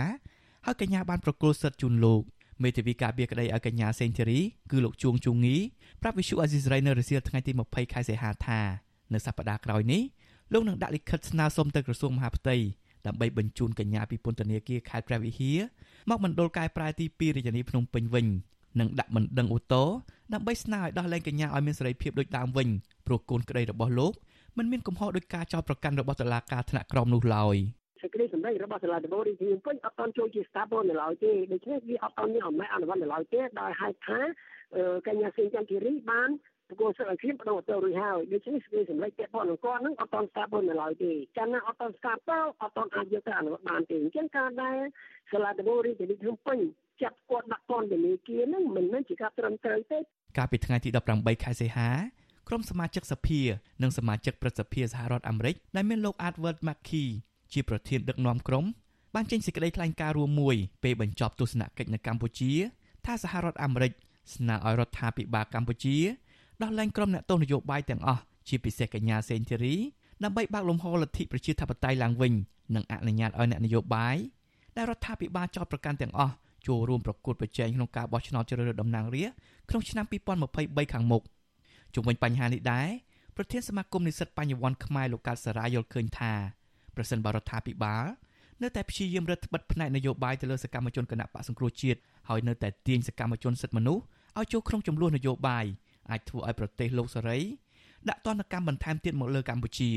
[0.64, 2.22] ហើយកញ្ញាបានប្រគល់សិទ្ធិជូនលោក
[2.62, 5.56] មេធាវីការពារក្តីឲ្យកញ្ញាសេងធីរីគឺលោកជួងជូងី
[6.02, 8.60] ប្រាប់វិសុអាស៊ីសេរីនៅរសៀលថ្ងៃទី20ខែសីហាថា
[9.12, 10.02] នៅសប្តាហ៍ក្រោយនេះ
[10.52, 12.56] លោកនឹងដាក់លិខិតស្នើសុំទៅក្រសួងមហាផ្ទៃ
[13.06, 15.58] ដើម្បីបញ្ជូនកញ្ញាពីពន្ធនាគារខេត្តព្រះវិហារ
[16.10, 18.26] មកមណ្ឌលកែប្រែទី2រាជធានីភ្នំពេញវិញ
[18.80, 19.88] និងដាក់បណ្ដឹងឧទ្ធរ
[20.32, 22.68] ដើម្បីស្នើឲ្យដោះលែងកញ្ញាឲ្យមានសេរីភាពដូចដើមវិញ
[23.06, 24.12] ព្រោះកូនក្តីរបស់លោក
[24.58, 27.56] មិនមានកំហុសដោយការចោទប្រកាន់របស់តុលាការថ្នាក់ក្រោមនោះឡើយ
[28.02, 34.18] សេចក្តីសម្ដែងរបស់សាលាដំបូងរាជធានីភ្នំពេញអត់តន់ចូលជាស្ថាប័ននៅឡើយទេដូច្នេះវាអត់តន់មានអំណាចអនុវត្តនៅឡើយទេដោយហេតុថា
[35.06, 36.30] កញ្ញាសេងចន្ទគិរីបាន
[36.68, 44.78] ប្រគល់សិទ្ធិឲ្យខ្ញុំបដូរទៅរួចហើយដូច្នេះសេចក្តីសម្រេចពាក់ព័ន្ធនឹងគាត់នឹងអត់តន់ស្ថាប័ននៅឡើយទេកាលណាអត់តន់ស្ថាប័នអត់តន់អាចយកទៅអនុវត្តបានទេអញ្ចឹងការដែល
[45.30, 46.58] សាលាដំបូងរាជធានីភ្នំពេញ
[47.02, 49.98] ចាប់គាត់ដាក់ពន្ធនាគារនឹងមិនមែនជាការត្រឹមត្រូវទេ
[50.36, 51.90] កាលពីថ្ងៃទី18ខែសីហា
[52.48, 53.40] ក្រុមសមាជិកសភា
[53.82, 57.06] និងសមាជិកព្រឹទ្ធសភាសហរដ្ឋអាមេរិកដែលមានលោក Edward Mackey
[57.52, 58.64] ជាប្រធានដឹកនាំក្រុម
[59.14, 62.52] បានចេញសេចក្តីថ្លែងការណ៍រួមមួយពេលបញ្ចប់ទស្សនកិច្ចនៅកម្ពុជា
[63.06, 63.92] ថាសហរដ្ឋអាមេរិក
[64.34, 65.96] ស្នើឲ្យរដ្ឋាភិបាលកម្ពុជា
[66.62, 69.74] ដោះលែងក្រុមអ្នកទោសនយោបាយទាំងអស់ជាពិសេសកញ្ញាសេនធីរី
[70.24, 72.32] ដើម្បីបើកលំហលទ្ធិប្រជាធិបតេយ្យឡើងវិញ
[72.74, 74.16] និងអនុញ្ញាតឲ្យអ្នកនយោបាយ
[74.76, 76.34] ដែលរដ្ឋាភិបាលចោទប្រកាន់ទាំងអស់
[76.66, 79.36] ចូលរួមប្រកួតប្រជែងក្នុងការបោះឆ្នោតជ្រើសរើសតំណាងរាស្ត្រ
[79.70, 80.04] ក្នុងឆ្នាំ
[80.50, 81.22] 2023ខាងមុខ
[81.94, 82.88] ជុំវិញបញ្ហានេះដែរ
[83.36, 86.32] ប្រធានសមាគមនិស្សិតបញ្ញវន្តខ្មែរលោកកើតសារាយល់ឃើញថា
[86.96, 88.04] ប្រសិនបរដ្ឋាភិបាល
[88.62, 94.02] នៅតែព្យាយាមរឹតបន្តឹងផ្នែកនយោបាយទៅលើសកម្មជនគណៈបកសង្គ្រោះជាតិហើយនៅតែទាញសកម្មជនសិទ្ធិមនុស្ស
[94.38, 95.66] ឲ្យចូលក្នុងចំនួននយោបាយ
[96.10, 97.38] អាចធ្វើឲ្យប្រទេសលោកសេរី
[98.08, 99.90] ដាក់ទណ្ឌកម្មបន្ថែមទៀតមកលើកម្ពុជា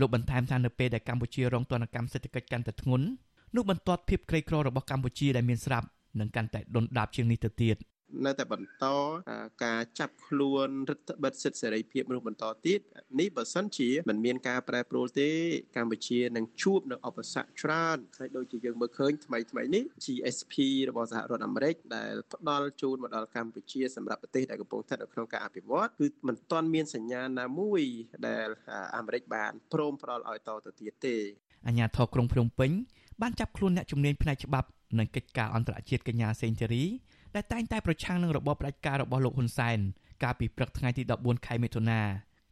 [0.00, 3.06] លោកបន្ថែមថានៅពេលដែលកម្ពុជារងទណ្ឌកម្មសេដ្ឋកិច្ចកាន់តែធ្ងន់
[3.54, 5.86] នោះបន្ទាត់ភាពក្រីក្ររបស់កម្ពុជាដែលមានស្រាប់
[6.20, 7.76] នឹងកាន់តែដុនដាបជាងនេះទៅទៀត
[8.26, 8.86] នៅតែបន្ត
[9.64, 12.80] ការចាប់ខ្លួនរដ្ឋបិទសិទ្ធិសេរីភាពមនុស្សបន្តទៀត
[13.20, 15.30] នេះបើសិនជាមិនមានការប្រែប្រួលទេ
[15.76, 20.54] កម្ពុជានឹងជួបនៅឧបសគ្គច្រើនហើយដូចជាយើងមើលឃើញថ្មីថ្មីនេះ GSP
[20.90, 27.82] របស់សហរដ្ឋអាមេរិកដែលផ្ដល់ជូនមកដល់កម្ពុជាសម្រាប់ប្រទេសដែលកំពុងស្ថិតនៅក្នុងការអភិវឌ្ឍគឺមិនទាន់មានសញ្ញាណាមួយ
[28.28, 28.48] ដែល
[28.96, 31.16] អាមេរិកបានព្រមផ្ដល់ឲ្យតទៅទៀតទេ
[31.66, 32.70] អាញាធរក្រុងភ្នំពេញ
[33.22, 36.84] បានចាប់ខ្លួនអ្នកជំនាញផ្នែកច្បាប់និងកិច្ចការអន្តរជាតិកញ្ញាសេងធីរី
[37.34, 39.78] ដែលតែងតែប្រឆាំងនឹងរបបផ្ដាច់ការរបស់លោកហ៊ុនសែន
[40.22, 42.00] កាលពីព្រឹកថ្ងៃទី14ខែមិថុនា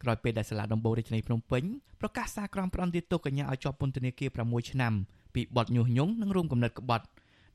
[0.03, 1.63] ក្រោយពេលដែលសាលាដំបូងរាជធានីភ្នំពេញ
[2.01, 4.93] ប្រកាសសារក្រមផ្ដន្ទាទោសកញ្ញាឲ្យជាប់ពន្ធនាគារ6ឆ្នាំ
[5.35, 7.05] ពីបទញុះញង់និងរួមគំនិតក្បត់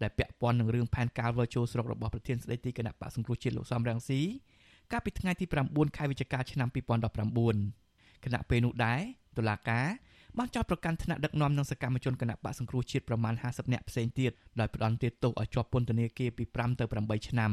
[0.03, 4.21] ដែលពាក់ព័ន្ធនឹងរឿងផែនការវិលចូលស្រុករបស់ប្រធានស្ដីទីគណៈបកសង្គ្រោះជាតិលោកសំរងស៊ី
[4.93, 9.01] កាលពីថ្ងៃទី9ខែវិច្ឆិកាឆ្នាំ2019គណៈពេលនោះដែរ
[9.37, 9.87] តុលាការ
[10.39, 17.53] បានចោទប្រកាន់ថ្នាក់ដឹកនាំនិងសកម្មជនគណៈបកសង្គ្រោះជាតិប្រមាណ50នាក់ផ្សេងទៀតដោយផ្ដន្ទាទោសឲ្យជាប់ពន្ធនាគារពី5ទៅ8ឆ្នាំ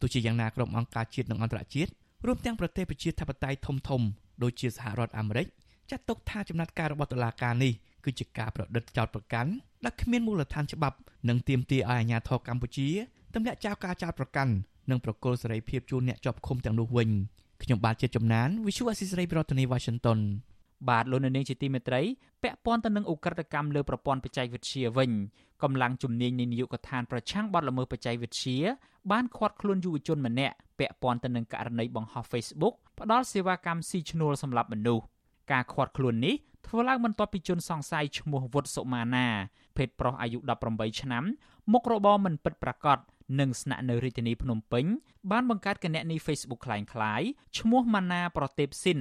[0.00, 1.90] ទោះជាយ៉ាងណាក្រុមអង្គការជាតិនិងអន្តរជាតិ
[2.26, 4.02] រួមទាំងប្រទេសប្រជាធិបតេយ្យធំធំ
[4.42, 5.46] ដូចជាសហរដ្ឋអាមេរិក
[5.90, 7.72] ចាត់ទុកថាចំណាត់ការរបស់តុលាការនេះ
[8.04, 9.50] គឺជាការប្រឌិតចោទប្រកាន់
[9.84, 10.96] ដែលគ្មានមូលដ្ឋានច្បាប់
[11.28, 12.88] និងទាមទារឲ្យអាជ្ញាធរកម្ពុជា
[13.34, 14.52] ទម្លាក់ចោលការចោទប្រកាន់
[14.90, 17.10] និងប្រកល់សេរីភាពជូនអ្នកជាប់ឃុំទាំងនោះវិញ
[17.62, 20.18] ខ្ញុំបាទជាចំណាន Visual Assisray ប្រធានាទី Washington
[20.89, 22.01] បាទលោកនាងជាទីមេត្រី
[22.43, 25.11] ពាក់ព័ន្ធទៅនឹងឧក្រិដ្ឋកម្មលើប្រព័ន្ធបច្ចេកវិទ្យាវិញ
[25.63, 28.57] កម្លាំងជំនាញនៃនាយកដ្ឋានប្រឆាំងបទល្មើសបច្ចេកវិទ្យា
[29.11, 35.03] បានឃាត់ខ្លួនយុវជនម្នាក់ពាក់ព័ន្ធទៅនឹងករណីបង្ហោះ Facebook ផ្ដល់សេវាកម្មស៊ីឈ្នួលសម្រាប់មនុស្ស
[35.51, 36.35] ការឃាត់ខ្លួននេះ
[36.67, 39.27] ធ្វើឡើងបន្ទាប់ពីជនសង្ស័យឈ្មោះវុតសុមាណា
[39.77, 41.23] ភេទប្រុសអាយុ18ឆ្នាំ
[41.73, 42.97] មុខរបរមិនពិតប្រាកដ
[43.39, 44.85] និងស្នាក់នៅរាជធានីភ្នំពេញ
[45.31, 47.27] បានបង្កើតគណនី Facebook คล้ายៗ
[47.59, 48.99] ឈ្មោះម៉ាណាប្រទេពស៊ីន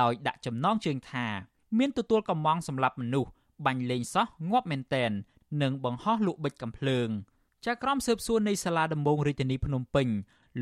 [0.00, 1.26] ដោយដាក់ចំណងជើងថា
[1.78, 3.30] មានទទួលកំងសម្រាប់មនុស្ស
[3.66, 5.10] បាញ់លេងសោះងាប់មែនតែន
[5.62, 7.08] និងបង្ហោះលក់បិចកំភ្លើង
[7.66, 10.08] ចៅក្រមស៊ើបសួរនៃសាលាដំបងរាជធានីភ្នំពេញ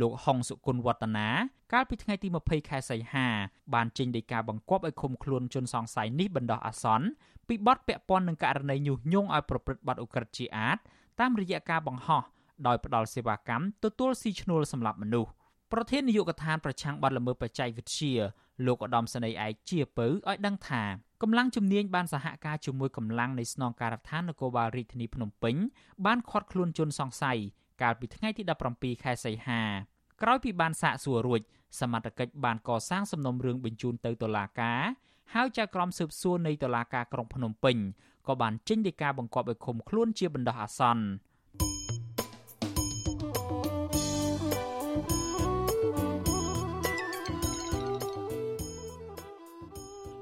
[0.00, 1.28] លោកហុងសុគន្ធវឌ្ឍនា
[1.72, 3.26] កាលពីថ្ងៃទី20ខែសីហា
[3.74, 7.06] បានចេញដីកាបង្គាប់ឲ្យឃុំខ្លួនជនសង្ស័យនេះបណ្ដោះអាសន្ន
[7.48, 10.78] ពីបទពាក់ព័ន្ធនឹងករណីញុះញង់ឲ្យប្រព្រឹត្តបទឧក្រិដ្ឋជាអាត
[11.20, 12.22] តាមរយៈការបង្ហោះ
[12.66, 15.30] ដោយផ្ដាល់សេវាកម្មទទួលស៊ីឈ្នួលសម្រាប់មនុស្ស
[15.72, 18.12] ប្រធាននាយកដ្ឋានប្រឆាំងបទល្មើសបច្ចេកវិទ្យា
[18.66, 20.82] លោកឧត្តមសេនីយ៍ឯកជាពៅឲ្យដឹងថា
[21.22, 25.56] កម្លាំងជំនាញបានសហការជាមួយកម្លាំងនៃស្នងការដ្ឋាននគរបាលរាជធានីភ្នំពេញ
[26.06, 27.38] បានឃាត់ខ្លួនជនសង្ស័យ
[27.82, 28.42] កាលពីថ្ងៃទី
[28.72, 29.62] 17ខែសីហា
[30.22, 31.40] ក្រោយពីបានសាកសួររួច
[31.80, 34.80] សមត្ថកិច្ចបានកសាងសំណុំរឿងបញ្ជូនទៅតុលាការ
[35.34, 37.76] ហើយចៅក្រមស៊ើបសួរនៃតុលាការក្រុងភ្នំពេញ
[38.28, 41.04] ក៏បានចេញដីកាបង្គាប់ឲ្យឃុំខ្លួនជាបណ្ដោះអាសន្ន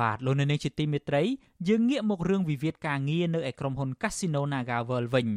[0.00, 1.22] បាទលោកនៅនាងជាទីមេត្រី
[1.68, 5.28] យើងងាកមករឿងវិវាទការងារនៅឯក្រុមហ៊ុន Casino NagaWorld វិញ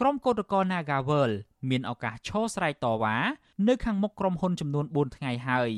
[0.00, 1.34] ក្រុមកោតក្រ NagaWorld
[1.70, 3.16] មានឱកាសឈរស្រែកតវ៉ា
[3.68, 5.70] នៅខាងមុខក្រុមហ៊ុនចំនួន4ថ្ងៃហើយ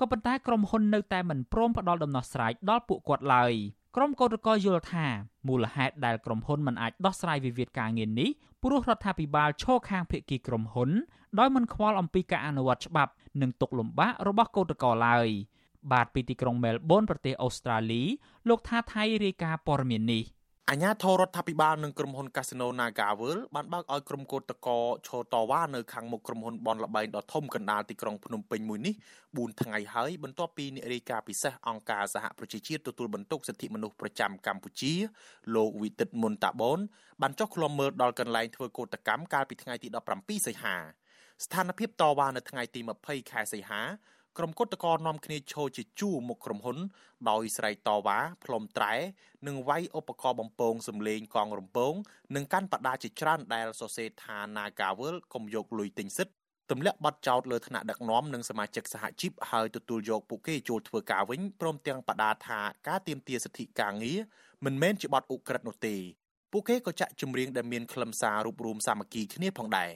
[0.00, 3.52] ក៏ប៉ុន្តែក្រុមហ៊ុននៅតែមិនព្រមផ្ដល់ដំណោះស្រាយដល់ពួកគាត់ឡើយ
[3.96, 5.06] ក្រុមកោតក្រយល់ថា
[5.48, 8.30] មូលហេតុដែលក្រុមហ៊ុនមិនអាចដោះស្រាយវិវាទការងារនេះ
[8.62, 10.90] ព្រោះរដ្ឋាភិបាលឈរខាងភាគីក្រុមហ៊ុន
[11.38, 15.28] ដោយមិនខ្វល់អំពីការអនុវត្តច្បាប់និងទុកលំបាករបស់កោតក្រឡើយ
[15.92, 18.02] បាទពីទីក្រុងមែលប៊នប្រទេសអូស្ត្រាលី
[18.48, 20.24] លោកថាថៃរាយការណ៍ព័ត៌មាននេះ
[20.70, 24.68] អាញាធរដ្ឋាភិបាលនិងក្រុមហ៊ុន Casino NagaWorld បានបើកឲ្យក្រុមកោតតក
[25.06, 28.94] ឈរតវ៉ានៅខាងមុខក្រុមហ៊ុនបនលបែងដ៏ធំកណ្ដាលទីក្រុងភ្នំពេញមួយនេះ
[29.26, 34.92] 4ថ្ងៃហើយបន្ទាប់ពីអ្នករាយការណ៍ពិសេសអង្គការសហប្រជាជាតិទទួលបន្ទុកសិទ្ធិមនុស្សប្រចាំកម្ពុជា
[35.54, 36.78] លោកវិទិតមុនតាបូន
[37.22, 40.76] បានចុះឃ្លាំមើលដល់កន្លែងធ្វើកោតកម្មកាលពីថ្ងៃទី17សីហា
[41.44, 43.82] ស្ថានភាពតវ៉ានៅថ្ងៃទី20ខែសីហា
[44.38, 46.78] ក្រុមគឧតកោនាំគ្នាឈរជាជួរមុខក្រុមហ៊ុន
[47.30, 48.94] ដោយស្រែកតវ៉ាផ្លុំត្រែ
[49.46, 51.94] និងវាយឧបករណ៍បំពងសម្លេងកងរំពង
[52.34, 56.32] និងកាន់បដាជាច្រើនដែលសរសេរថា Nagawal កុំយកលុយទិញសិទ្ធ
[56.70, 64.18] ទម្លាក់បទចោទលើថ្នាក់ដឹកនាំនិងសមាជិកសហជីពហើយទទួលយកពួកគេចូលធ្វើការវិញព្រមទាំងបដាថាការទាមទារសិទ្ធិការងារ
[64.64, 65.96] មិនមែនជាបទឧក្រិដ្ឋនោះទេ
[66.52, 69.90] ពួកគេក៏ចាក់ចម្រៀងដែលមានខ្លឹមសាររូបរួមសាមគ្គីគ្នាផងដែរ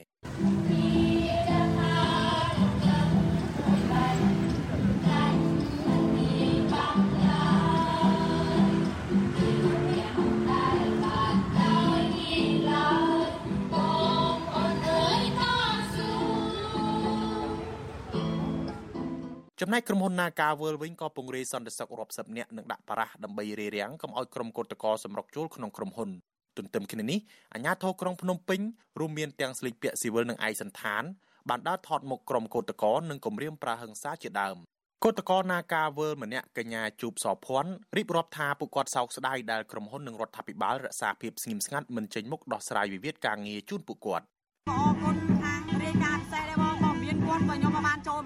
[19.61, 26.09] ចំណែកក្រុមហ៊ុន Naga World វិញក៏ពង្រាយសន្តិសុខរាប់សិបនាក់និងដាក់បារះដើម្បីរារាំងកុំឲ្យក្រុមកោតក្រសម្រុកចូលក្នុងក្រុមហ៊ុន
[26.57, 27.19] ទន្ទឹមគ្នានេះ
[27.53, 28.59] អាជ្ញាធរក្រុងភ្នំពេញ
[28.99, 31.03] រួមមានទាំងស្លៀកពាក់ស៊ីវិលនិងឯកសណ្ឋាន
[31.49, 34.57] បានដើរថតមុខក្រុមកោតក្រនិងគម្រាមប្រើហិង្សាជាដើម
[35.03, 44.25] កោតក្រ Naga World ម្នាក់កញ្ញាជូបសភ័ណ្ឌរៀបរាប់ថាពួកគាត់សោកស្ដាយដែលក្រុមហ៊ុននិងរដ្ឋាភិបាលរក្សាភាពស្ងៀមស្ងាត់មិនចេញមុខដោះស្រាយវិវាទការងារជូនពួកគាត់
[44.69, 48.18] អរគុណខាងរាយការណ៍ពិសេសដែរបងក៏មានគាត់ក៏ខ្ញុំក៏បានចូល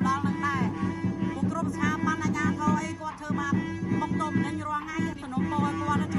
[5.53, 6.12] mga 40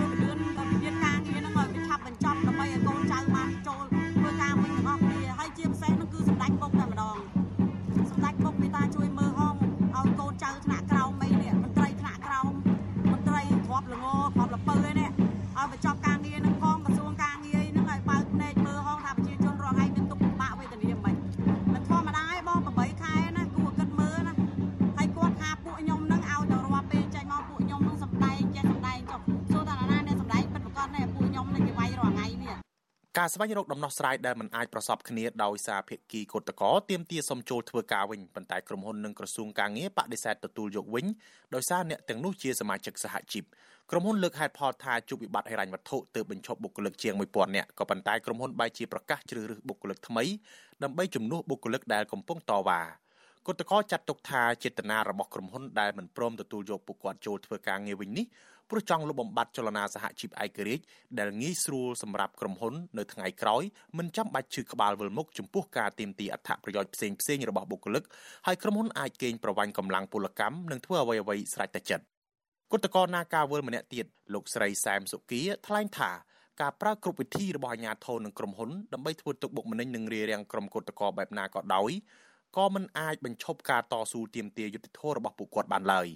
[33.19, 41.07] ការស្វែងរកដំណោះស្រាយដែលមិនអាចប្រសពគ្នាដោយសារភាគីកូតកោទាមទារសុំចូលធ្វើការវិញប៉ុន្តែក្រុមហ៊ុននិងក្រសួងការងារបដិសេធទទួលយកវិញ
[41.55, 43.45] ដោយសារអ្នកទាំងនោះជាសមាជិកសហជីព
[43.91, 50.25] ក្រុមហ៊ុនលើកហេតុផលថាជួបវិបត្តិហិរញ្ញវត្ថុទើបបញ្ឈប់បុគ្គលិកជាង1000នាក់ក៏ប៉ុន្តែក្រុមហ៊ុនបែរជាប្រកាសជ្រើសរើសបុគ្គលិកថ្មី
[50.83, 52.83] ដើម្បីជំនួសបុគ្គលិកដែលកំពុងតវ៉ា
[53.47, 58.27] គឧតកោចាត់ទុកថាចេតនារបស់ក្រុមហ៊ុនដែលមិនព្រមទទួលយកពួកគាត់ចូលធ្វើការងារវិញនេះ
[58.71, 60.85] ព្រោះចង់លុបបំបាត់ចលនាសហជីពឯករាជ្យ
[61.19, 63.63] ដែលងាយស្រួលសម្រាប់ក្រុមហ៊ុននៅថ្ងៃក្រោយ
[63.99, 68.05] មិនចាំបាច់ឈឺក្បាលវិលមុខចំពោះការទាមទារអត្ថប្រយោជន៍ផ្សេងផ្សេងរបស់បុគ្គលិក
[68.47, 72.05] ហើយក្រុមហ៊ុនអាចកេងប្រវ័ញ្ចកម្លាំងពលកម្មនិងធ្វើអ្វីអ្វីស្រេចតែចិត្ត
[72.73, 76.11] គណៈករនាការវិលម្នាក់ទៀតលោកស្រីសែមសុគាថ្លែងថា
[76.61, 81.91] ការប្រើគ្រប់វិធីរបស់អាជ្ញាធរនិងក្រុមហ៊ុនដើម្បីធ្វើទុកបុកម្នេញនិងរារាំងក្រុមគឧតកោបែបណាក៏ដោយ
[82.57, 86.09] ក៏មិនអាចបញ្ឈប់ការតស៊ូទាមទារយុត្តិធម៌របស់ពួកគាត់បានឡើយ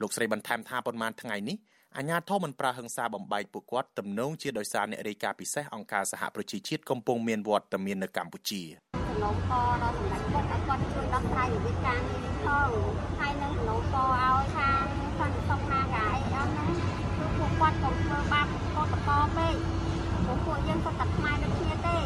[0.00, 1.56] លោកស្រីបន្ថែមថាប៉ុន្មានថ្ងៃនេះ
[1.96, 8.62] អាញាធមមិនប្រើហិង្សាបំបែកពួកគាត់ទំនងជាដោយសារអ្នករាយការណ៍ពិសេសអង្គការសហប្រជាជាតិកំពុងមានវត្តមាននៅកម្ពុជា
[9.08, 12.70] សំណូមពរដល់សម្ដេចពុកឲ្យគាត់ជួយដោះស្រាយវិវាទការងារនេះផង
[13.20, 14.82] ហើយនឹងសំណូមពរឲ្យខាង
[15.18, 16.70] សន្តិសុខណាកាអីអស់ហ្នឹង
[17.18, 19.54] គឺពួកគាត់កុំធ្វើបាបកតកពេក
[20.24, 21.98] ព្រោះពួកយើងសុទ្ធតែខ្មែរដូចគ្នាទេ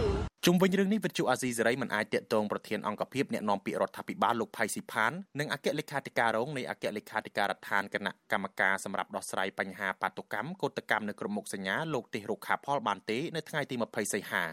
[0.47, 14.45] ជុំវិញរឿងនេះវិទ្យុអាស៊ីសេរីមិនអាចតាក់ទងប្រធានអង្គភិបអ្នកនាំពាក្យរដ្ឋាភិបាលលោកផៃស៊ីផាននិងអគ្គលេខាធិការរងនៃអគ្គលេខាធិការដ្ឋានគណៈកម្មការសម្រាប់ដោះស្រាយបញ្ហាបាតុកម្មកោតកម្មនៅក្រុមមុខសញ្ញាលោកទេសរុក្ខាផលបានទេនៅថ្ងៃទី20សីហា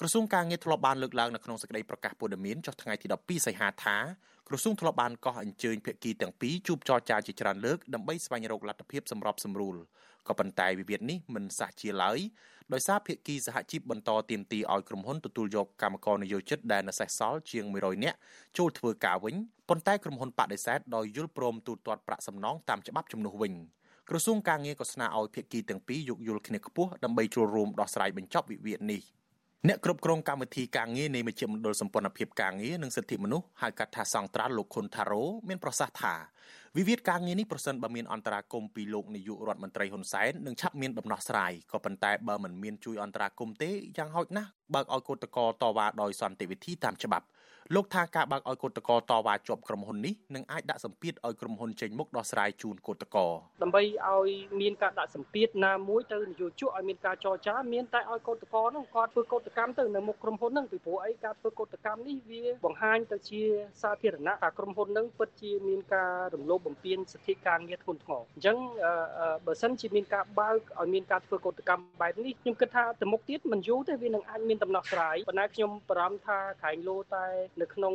[0.00, 3.96] ក្រសួងការងារធ្លាប់បានលើកឡើងនៅក្នុងសេចក្តីប្រកាសព័ត៌មានចុះថ្ងៃទី12សីហាថា
[4.48, 9.76] ក្រសួងធ្លាប់បានកោះអញ្ជើញភាគីទាំងពីរជួបចរចាជាច្រើនលើកដើម្បីស្វែងរកលទ្ធភាពសម្របសម្រួល
[10.28, 12.18] ក៏ប៉ុន្តែវិវាទនេះមិនសះជាឡើយ
[12.72, 18.18] ដោយសារភាគីសហជីពបន្តទាមទារឲ្យក្រុមហ៊ុនទទួលយកកម្មករនិយោជិតដែលនៅសេសសល់ជាង100នាក់
[18.58, 19.34] ចូលធ្វើការវិញ
[19.68, 23.52] ប៉ុន្តែក្រុមហ៊ុនបដិសេធដោយយល់ព្រមទូទាត់ប្រាក់សំណងតាមច្បាប់ជំនួសវិញ
[24.08, 29.02] ក្រសួងការងារក៏ស្នើឲ្យភាគីទាំងពីរយោគយល់គ្នាខ្ពស់ដើម្បីចូលរួមដោះស្រាយបញ្ចប់វិវាទនេះ
[29.68, 36.14] អ្នកគ្រប់គ្រងកម្មវិធីការងារនៃមជ្ឈមណ្ឌលសម្ព័ន្ធភាពការងារនិងសិទ្ធិមនុស្សហៅកាត់ថាសង្ត្រាល់លោកខុនថារ៉ូមានប្រសាសន៍ថា
[36.76, 47.26] វិវាទការងារនេះប្រសិនបើមានអន្តរាគមពីលោកនាយករដ្ឋមន្ត្រីហ៊ុនសែននឹងឆាប់មានដំណោះស្រាយក៏ប៉ុន្តែបើមិនមានជួយអន្តរាគមទេយ៉ាងហោចណាស់បើកឲ្យកោតក្រតវ៉ាដោយសន្តិវិធីតាមច្បាប់
[47.74, 53.26] លោកថាការបើកឲ្យកោតក្រតវ៉ាជាប់ក្រុមហ៊ុននេះនឹងអាចដាក់សម្ពាធឲ្យក្រុមហ៊ុនចេញមុខដោះស្រាយជូនកោតក្រ
[53.62, 63.42] ដើម្បីឲ្យមានការដាក់សម្ពាធណាមួយទៅនយោជកឲ្យមានការចរចាមានតែឲ្យកោតក្រនោះគាត់ធ្វើកោតកម្មទៅនៅមុខក្រុមហ៊ុនហ្នឹងពីព្រោះអីការធ្វើកោតកម្មនេះវាបង្ហាញទៅជា
[63.82, 68.56] សាធារណៈថាក្រុមហ៊ុនហ្នឹងពិតជាមានការរំលោភបំពានសិទ្ធិការងារធ្ងន់ធ្ងរអញ្ចឹង
[69.46, 77.26] បើសិនជាមានការបើកឲ្យមានការធ្វើកោតកម្មបែបនេះខ្ញុំគិតថាទៅមុខទៀតមិនយូរទេវានឹងអាចមានដំណោះស្រាយប៉ុន្តែខ្ញុំបារម្ភថាក្រែងលោតែ
[77.60, 77.94] នៅក្នុង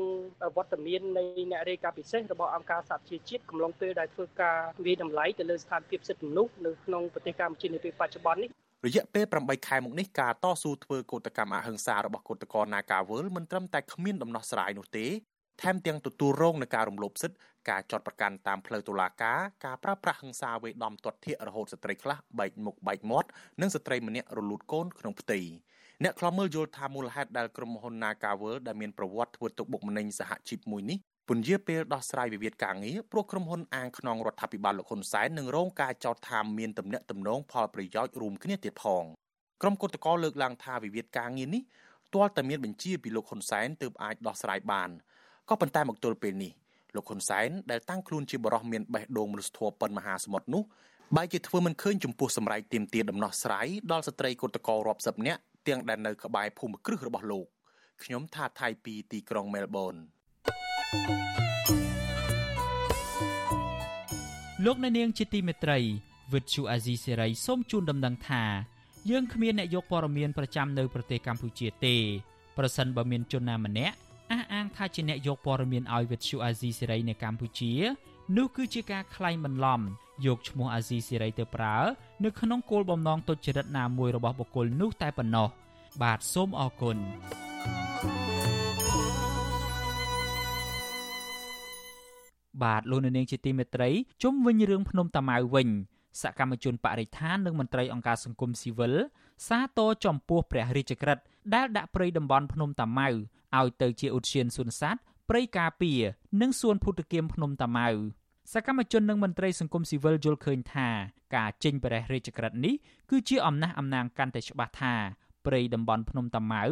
[0.58, 8.50] វត្តមាននៃអ្នករាយការណ៍ពិសេសរបស់អង្គការសហជីវជាតិកំឡុងពេលដែលធ្វើការវិតម្លៃទៅលើស្ថានភាពសិទ្ធិមនុស្សនៅក្នុងប្រទេសកម្ពុជានាពេលបច្ចុប្បន្ននេះ
[8.86, 15.06] រយៈពេល8ខែមកនេះការតស៊ូធ្វើកោតកម្មអហិង្សារបស់កោតក្រ Nagawal មិនត្រឹមតែគ្មានដំណោះស្រាយនោះទេ
[15.62, 17.38] ថែមទាំងទទួលរងនឹងការរំលោភសិទ្ធិ
[17.70, 23.30] ការចាត់ប្រកាន់តាមផ្លូវតុលាការការប្រើប្រាស់ហិង្សាវេដំទាត់ធាករហូតស្ត្រីខ្លះបែកមុខបែកមាត់
[23.62, 25.39] និងស្ត្រីម្នាក់រលូតកូនក្នុងផ្ទៃ
[26.04, 30.98] អ្នកខ្លំមើលយល់ថាមូលហេតុដែលក្រុមហ៊ុន Nagawal ដែលមានប្រវត្តិធ្វើទុកបុកម្នេញសហជីពមួយនេះ
[31.30, 39.04] ពន្យាពេលដោះស្រាយវិវាទការងារព្រោះក្រុមហ៊ុនអាងខ្នងរដ្ឋាភិបាលលោកហ៊ុនសែននឹងរងការចោទថាមានទំនាក់ទំនងផលប្រយោជន៍រួមគ្នាទៀតផង
[39.62, 41.62] ក្រុមគឧតកោលើកឡើងថាវិវាទការងារនេះ
[42.14, 44.90] ទាល់តែមានបញ្ជាពីលោកហ៊ុនសែនទើបអាចដោះស្រាយបាន
[45.50, 46.52] ក៏ប៉ុន្តែមកទល់ពេលនេះ
[46.96, 50.64] លោកហ៊ុនសែនដែលតាំងខ្លួនជាបរិះមានបេះដូងមនុស្សធម៌ប៉ុនមហាសមុទ្រនោះ
[51.16, 57.47] បែរជាធ្វើមិនឃើញចំពោះសម្រែកទៀមទាដំណោះស្រាយដល់ស្ត្រីគឧតកោរាប់សិបនាក់ ទាំងដែលនៅក្បែរភូមិគ្រឹះរបស់លោក
[58.03, 59.95] ខ្ញុំថាថៃពីទីក្រុងមែលប៊ន
[64.65, 65.80] លោកអ្នកនាងជាទីមេត្រី
[66.34, 68.43] វិទ្យុអាស៊ីសេរីសូមជូនដំណឹងថា
[69.10, 71.95] យើងគ្មានអ្នកយកព័ត៌មានប្រចាំនៅប្រទេសកម្ពុជាទេ
[72.58, 73.95] ប្រសិនបើមានជនណាម្នាក់
[74.32, 77.73] អះអាងថាជាអ្នកយកព័ត៌មានឲ្យវិទ្យុអាស៊ីសេរីនៅកម្ពុជា
[78.38, 79.82] នោះគឺជាការក្លែងបន្លំ
[80.25, 81.77] យកឈ្មោះអាស៊ីសេរីទៅប្រើ
[82.23, 85.47] នៅក្នុងគោលបំណងទុច្ចរិតណាមួយរបស់បុគ្គលនោះតែប៉ុណ្ណោះ
[86.01, 86.97] បាទសូមអរគុណ
[92.63, 93.89] បាទលោកនាងជាទីមេត្រី
[94.23, 95.69] ជុំវិញរឿងភ្នំតាម៉ៅវិញ
[96.21, 98.93] សកម្មជនបរិស្ថាននិងមន្ត្រីអង្គការសង្គមស៊ីវិល
[99.47, 106.01] សាទរចំពោះព្រះរាជក្រឹត្យដែលដាក់ព្រៃតំបន់ភ្នំតាម៉ៅឲ្យទៅជាឧទ្យានសួនសត្វព្រៃការពារ
[106.41, 107.89] និងសួនភូតគាមភ្នំតាម៉ៅ
[108.54, 110.88] សកម្មជននិងមន្ត្រីសង្គមស៊ីវិលយល់ឃើញថា
[111.36, 112.76] ការចេញព្រះរាជក្រឹត្យនេះ
[113.10, 114.96] គឺជាអំណះអំណាងកាន់តែច្បាស់ថា
[115.46, 116.64] ព្រៃតំបន់ភ្នំតាម៉ៅ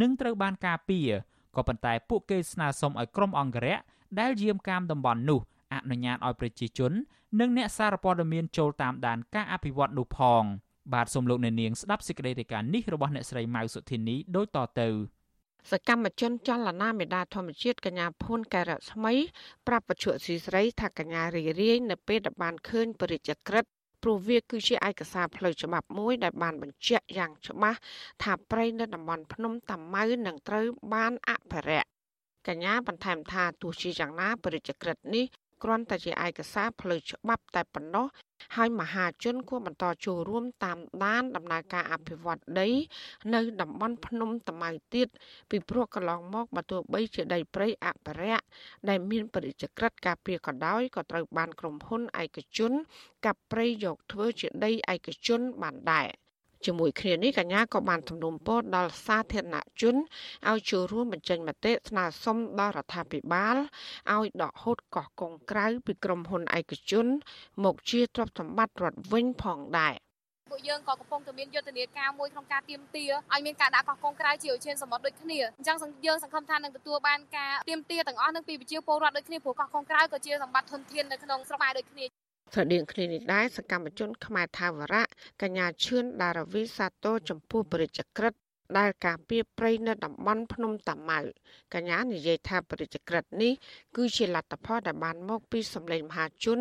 [0.00, 1.10] នឹងត្រូវបានការពារ
[1.56, 3.78] ក៏ប៉ុន្តែពួកគេស្នើសុំឲ្យក្រុមអង្គរៈ
[4.20, 5.40] ដែលយាមកាមតំបន់នោះ
[5.74, 6.92] អនុញ្ញាតឲ្យប្រជាជន
[7.40, 10.42] និងអ្នកសារព័ត៌មានចូលតាមដានការអភិវឌ្ឍនោះផង
[10.94, 14.88] បាទសូមលោកអ្នកនាងស្ដាប់សេចក្តីរាយការណ៍នេះរបស់អ្នកស្រីម៉ៅសុធីនីដូចតទៅ
[15.70, 19.14] សកម្មជនចលនាមេដាធម្មជាតិកញ្ញាភួនកែរស្មី
[19.66, 23.64] ប្រាប់បច្ចុប្បន្នស៊ីស្រីថាកញ្ញារីរាយនៅពេលដែលបានឃើញបរិជ្ជក្រិត
[24.02, 27.78] ព្រោះវាគឺជាឯកសារផ្លូវច្បាប់មួយដែលបានបញ្ជាក់យ៉ាងច្បាស់
[28.22, 31.88] ថាប្រៃនៅតំបន់ភ្នំតាម៉ៅនឹងត្រូវបានអភិរក្ស
[32.48, 35.26] កញ្ញាបន្ថែមថាទោះជាយ៉ាងណាបរិជ្ជក្រិតនេះ
[35.62, 38.06] គ្រាន់តែជាឯកសារផ្លូវច្បាប់តែប៉ុណ្ណោះ
[38.56, 42.68] ហើយមហាជនគួរបន្តចូលរួមតាមដានដំណើរការអភិវឌ្ឍដី
[43.34, 45.08] នៅតំបន់ភ្នំតាម៉ៅទៀត
[45.50, 48.44] ពីព្រោះកន្លងមកបើទោះបីជាដីព្រៃអភិរក្ស
[48.88, 52.72] ដែលមានបរិយាក្រិតការពារក៏ដោយក៏ត្រូវបានក្រុមហ៊ុនឯកជន
[53.24, 56.08] កាប់ព្រៃយកធ្វើជាដីឯកជនបានដែរ
[56.66, 59.96] ជាមួយគ្នានេះកញ្ញាក៏បានទំនុំពរដល់សាធារណជន
[60.48, 63.56] ឲ្យចូលរួមបញ្ចេញមតិស្នើសុំដល់រដ្ឋាភិបាល
[64.12, 67.06] ឲ្យដកហូតកោះកុងក្រៅពីក្រុមហ៊ុនឯកជន
[67.64, 69.94] មកជាទ្រព្យសម្បត្តិរដ្ឋវិញផងដែរ
[70.50, 82.19] ពួកយើងក៏កំពុងតែមានយុទ្ធនាការមួយក្នុងការទៀមទាឲ្យមានការដាក់កោះកុងក្រៅជាឧឈានសមុទ្រដូចគ្នាអញ្ចឹងយើងសង្ឃឹមថានឹងទទួលបានការទៀមទាទាំងអស់នឹងពីប្រជាពលរដ្ឋដូចគ្នាព្រោះកោះកុងក្រៅក៏ជាសម្បត្តិធនធាននៅក្នុងស្រុកខ្មែរដូចគ្នា
[82.52, 85.04] ស្រដៀងគ្នានេះដែរសកម្មជន ខ្មែរថាវរៈ
[85.42, 88.34] កញ្ញាឈឿនដារវីសាទរចំពោះបរិជ្ជក្រិត
[88.78, 91.20] ដែលការពីប្រៃនៅតំបន់ភ្នំតាម៉ៅ
[91.74, 93.52] កញ្ញានិយាយថាបរិជ្ជក្រិតនេះ
[93.96, 96.58] គឺជាលទ្ធផលដែលបានមកពីសម្លេងមហាជន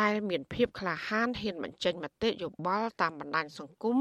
[0.00, 3.96] ដែលមានភាពក្លាហានហ៊ានបញ្ចេញមតិយោបល់តាមបណ្ដាញសង្គម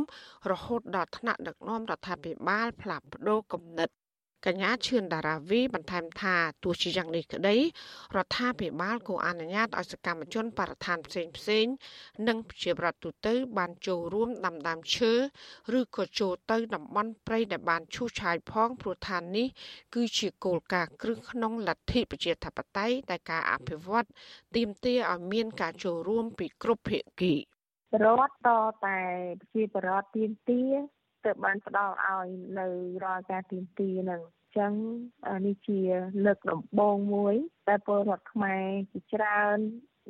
[0.52, 3.90] រហូតដល់ថ្នាក់ដឹកនាំរដ្ឋាភិបាលផ្លាស់ប្ដូរគំនិត
[4.46, 7.56] កញ្ញាឈឿនដារាវីបន្ថែមថាទោះជាយ៉ាងនេះក្តី
[8.16, 11.66] រដ្ឋាភិបាលគួរអនុញ្ញាតឲ្យសកម្មជនបរិស្ថានផ្សេងផ្សេង
[12.28, 15.14] និងប្រជាប្រដ្ឋទូទៅ បានចូលរួមដាំដើមឈើ
[15.78, 19.48] ឬក៏ចូលទៅតំបន់ព្រៃដែលបានឈូសឆាយផងព្រោះឋាននេះ
[19.96, 24.08] គឺជាគោលការណ៍គ្រឹះក្នុងលទ្ធិប្រជាធិបតេយ្យដែលការអភិវឌ្ឍ
[24.56, 27.36] ទាមទារឲ្យមានការចូលរួមពីគ្រប់ភាគី
[28.04, 28.50] រដ្ឋត
[28.86, 29.00] តែ
[29.42, 30.74] ប្រជាប្រដ្ឋទាមទារ
[31.26, 32.28] ទើបបានផ្ដល់ឲ្យ
[32.60, 32.68] នៅ
[33.04, 34.22] រាល់ការទីមទីហ្នឹង
[34.58, 34.74] ចឹង
[35.48, 35.80] នេះជា
[36.26, 37.36] លើកដំបូងមួយ
[37.68, 39.58] តែពលរដ្ឋខ្មែរជាច្រើន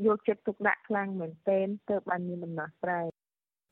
[0.05, 3.05] យកចិត្តទុកដាក់ខ្លាំងមែនទែនទើបបានមានដំណោះស្រាយ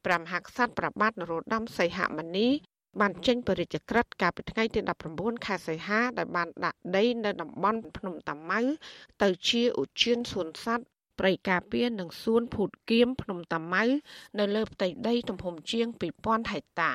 [0.05, 2.47] ព្រះមហាក្សត្រប្របាទនរោត្តមសីហមុនី
[3.01, 4.79] បានចេញបរិយាក្រិតកាលពីថ្ងៃទី
[5.13, 8.61] 19ខែសីហាដែលបានដាក់ដីនៅតំបន់ភ្នំតាម៉ៅ
[9.23, 10.85] ទៅជាឧទ្យានសួនសត្វ
[11.19, 13.83] ព្រៃការពារនិងសួនភូតគៀមភ្នំតាម៉ៅ
[14.39, 15.87] នៅលើផ្ទៃដីទំហំជាង
[16.19, 16.91] 2000ហិកតា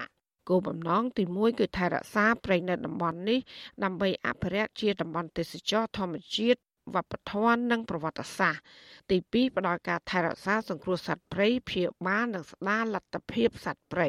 [0.50, 3.38] គោលបំណងទី1គឺថែរក្សាព្រៃនៅតំបន់នេះ
[3.84, 6.60] ដើម្បីអភិរក្សជាតំបន់ទេសចរធម្មជាតិ
[6.94, 8.62] វប្បធម៌និងប្រវត្តិសាស្ត្រ
[9.10, 14.08] ទី2ផ្ដល់ការថែរក្សាសង្គ្រោះសត្វព្រៃព្យាបាលនិងស្ដារលទ្ធភាពសត្វព្រៃ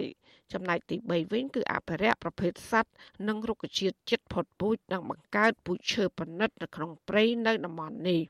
[0.53, 2.91] ចំណែកទី3វិញគឺអភិរក្សប្រភេទសត្វ
[3.27, 8.21] និងរុក្ខជាតិជិតផុតពូជនិងបង្កើតពូជឈើប្រណិតនៅក្នុងព្រៃនៅតំបន់នេះ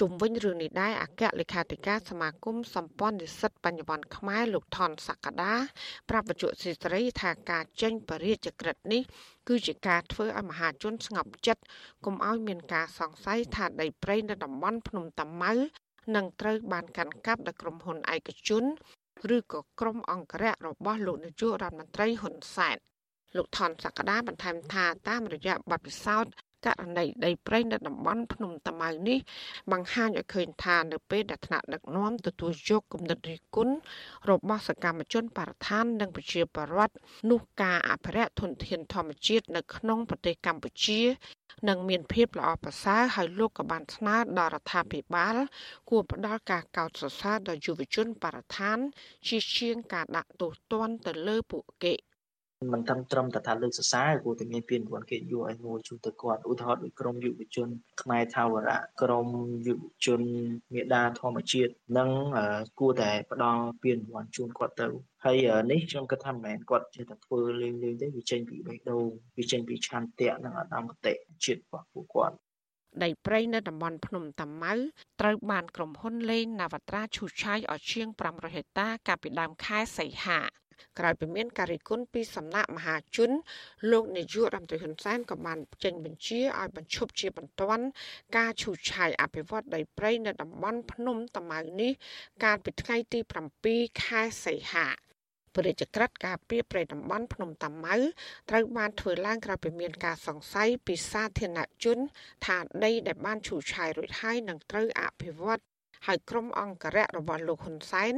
[0.00, 5.52] ជុំវិញរឿងនេះដែរអគ្គលេខាធិការសមាគមសម្ព័ន្ធនិស្សិតបញ្ញវន្តខ្មែរលោកថនសក្តា
[6.08, 9.02] ប្រាប់វិទ្យុស៊ីស្រីថាការចេញបរិយាក្រិតនេះ
[9.48, 11.62] គឺជាការធ្វើឲ្យមហាជនស្ងប់ចិត្ត
[12.04, 15.52] កុំឲ្យមានការសង្ស័យថាដីព្រៃនៅតំបន់ភ្នំតាម៉ៅ
[16.14, 18.64] នឹងត្រូវបានកាន់កាប់ដោយក្រុមហ៊ុនឯកជន
[19.36, 22.76] ឬក៏ក្រុមអង្គរៈរបស់លោកនាយករដ្ឋមន្ត្រីហ៊ុនសែន
[23.36, 26.32] លោកថនសក្តាបន្ថែមថាតាមរយៈបទពិសោធន៍
[26.66, 29.18] ករណីដីព្រៃនៅតំបន់ភ្នំតាម៉ៅនេះ
[29.72, 33.74] បង្ហាញឲ្យឃើញថានៅពេលដែលថ្នាក់ដឹកនាំទទួលយកគំនិតរិះគន់
[34.30, 36.94] របស់សកម្មជនបរិស្ថាននិងប្រជាពលរដ្ឋ
[37.30, 41.02] នោះការអភិរក្សធនធានធម្មជាតិនៅក្នុងប្រទេសកម្ពុជា
[41.68, 45.36] នឹងមានភាពល្អប្រសើរហើយលោកក៏បានស្នើដល់រដ្ឋាភិបាល
[45.90, 48.78] គួរផ្ដល់ការកោតសរសើរដល់យុវជនបរិស្ថាន
[49.28, 51.94] ជាជាងការដាក់ទោសទណ្ឌទៅលើពួកគេ
[52.72, 57.68] មិនត្រឹមត្រឹមតែថាលើកសរសើរគួរតែមានពានរង្វាន់កិត្តិយសឲ្យមួយជូនទៅគាត់ឧទាហរណ៍ដូចក្រុមយុវជន
[58.02, 59.26] ខ្មែរថាវរៈក្រុម
[59.66, 60.20] យុវជន
[60.74, 62.10] មេដាធម្មជាតិនិង
[62.80, 64.86] គួរតែផ្ដល់ពានរង្វាន់ជូនគាត់ទៅ
[65.24, 65.36] ហើយ
[65.70, 69.04] នេះខ្ញុំគិតថាមិនមែនគាត់ចេះតែធ្វើលេងលេងទេវាចេញពីបេះដូង
[69.36, 72.36] វាចេញពីឆន្ទៈនិងអត្តមគតិជាតិរបស់ពួកគាត់
[73.02, 74.74] ដីព្រៃនៅតំបន់ភ្នំតាម៉ៅ
[75.20, 80.40] ត្រូវបានក្រុមហ៊ុនលេងនាវត្រាឈូឆាយឲ្យជាង500ហិកតាកាលពីដើមខែសីហា
[80.98, 83.30] ក្រោយពីមានការរិះគន់ពីសំណាក់មហាជន
[83.90, 87.84] លោកនាយករដ្ឋមន្ត្រីហ៊ុនសែនក៏បានចេញបញ្ជាឲ្យបញ្ឈប់ជាបន្ទាន់
[88.36, 91.92] ការឈូសឆាយអភិវឌ្ឍដីព្រៃនៅតំបន់ភ្នំតាម៉ៅនេះ
[92.44, 93.20] កាលពីថ្ងៃទី
[93.62, 94.86] 7ខែសីហា
[95.54, 97.96] ព្រះរាជក្រឹត្យការពីប្រៃតំបន់ភ្នំតាម៉ៅ
[98.50, 101.98] ត្រូវបានធ្វើឡើងក្រោយពីមានការសង្ស័យពីសាធារណជន
[102.46, 105.75] ថាដីដែលបានឈូសឆាយរួចហើយនឹងត្រូវអភិវឌ្ឍ
[106.06, 108.14] ហើយក្រុមអង្គរៈរបស់លោកហ៊ុនសែន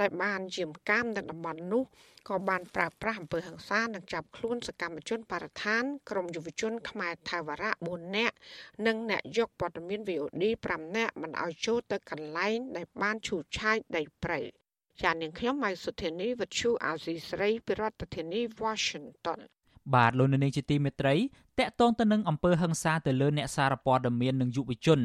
[0.00, 1.84] ដែលបានយាមកាមនៅតំបន់នោះ
[2.28, 8.36] ក៏បានប្រើប្រាស់អំពើហិង្សានិងចាប់ខ្លួនសកម្មជនបរិស្ថានក្រុមយុវជនខ្មែរថាវរៈ4នាក់
[8.86, 14.40] និងអ្នកយកព័ត៌មាន VOD 5នាក់មិនឲ្យចូលទៅកន្លែងដែលបានឈូសឆាយដីព្រៃ
[15.02, 19.40] ចាននាងខ្ញុំម៉ៃសុធានីវិទ្យុអាស៊ីស្រី ពីរដ្ឋធានី Washington
[19.94, 21.14] បាទលោកនាងជាទីមេត្រី
[21.60, 25.00] តកតងទៅនឹងអំពើហិង្សាទៅលើអ្នកសារព័ត៌មាននិងយុវជន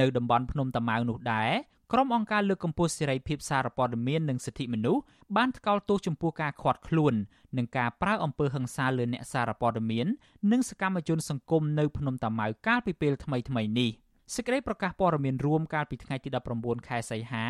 [0.00, 1.50] នៅតំបន់ភ្នំតាម៉ៅនោះដែរ
[1.92, 5.02] ក្រុមអង្គការលើកកម្ពស់សេរីភាពសារព័ត៌មាននិងសិទ្ធិមនុស្ស
[5.36, 7.14] បានថ្កោលទោសចំពោះការខាត់ខ្លួន
[7.56, 10.06] និងការប្រើអំពើហិង្សាលើអ្នកសារព័ត៌មាន
[10.52, 13.90] និងសកម្មជនសង្គមនៅភ្នំតាម៉ៅកាលពីពេលថ្មីៗនេះ
[14.34, 16.28] សេចក្តីប្រកាសព័ត៌មានរួមកាលពីថ្ងៃទី
[16.58, 17.44] 19ខែសីហា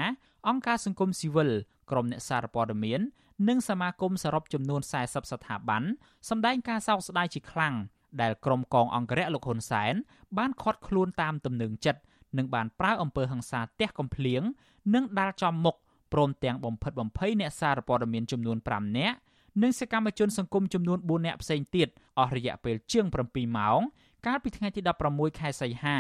[0.49, 1.51] អង្គការសង្គមស៊ីវិល
[1.91, 3.01] ក្រុមអ្នកសារព័ត៌មាន
[3.49, 5.83] និងសមាគមសរុបចំនួន40ស្ថាប័ន
[6.29, 7.75] សម្ដែងការសោកស្ដាយជាខ្លាំង
[8.23, 9.95] ដែលក្រុមកងអង្គរៈលោកហ៊ុនសែន
[10.39, 12.01] បានខាត់ខ្លួនតាមទំនឹងចិត្ត
[12.39, 14.43] និងបានប្រើអំពើហិង្សាទះកំភ្លៀង
[14.95, 15.77] និងដាល់ចំមុខ
[16.13, 19.17] ព្រមទាំងបំផិតបំភ័យអ្នកសារព័ត៌មានចំនួន5នាក់
[19.63, 21.89] និងសកម្មជនសង្គមចំនួន4នាក់ផ្សេងទៀត
[22.19, 23.81] អស់រយៈពេលជាង7ម៉ោង
[24.27, 25.99] កាលពីថ្ងៃទី16ខែសីហា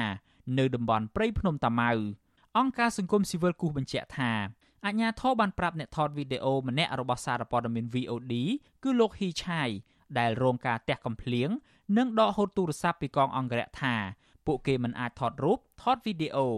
[0.58, 1.90] នៅតំបន់ព្រៃភ្នំតាម៉ៅ
[2.58, 4.32] អង្គការសង្គមស៊ីវិលគូសបញ្ជាក់ថា
[4.86, 8.34] អាជ្ញាធរបានប្រាប់អ្នកថតវីដេអូម្នាក់របស់សារព័ត៌មាន VOD
[8.82, 9.68] គឺលោកហ៊ីឆាយ
[10.18, 11.48] ដែលរងការទះកំភ្លៀង
[11.96, 13.94] និងដកហូតទូរស័ព្ទពីកងអង្គរៈថា
[14.46, 16.48] ពួកគេមិនអាចថតរូបថតវីដេអូ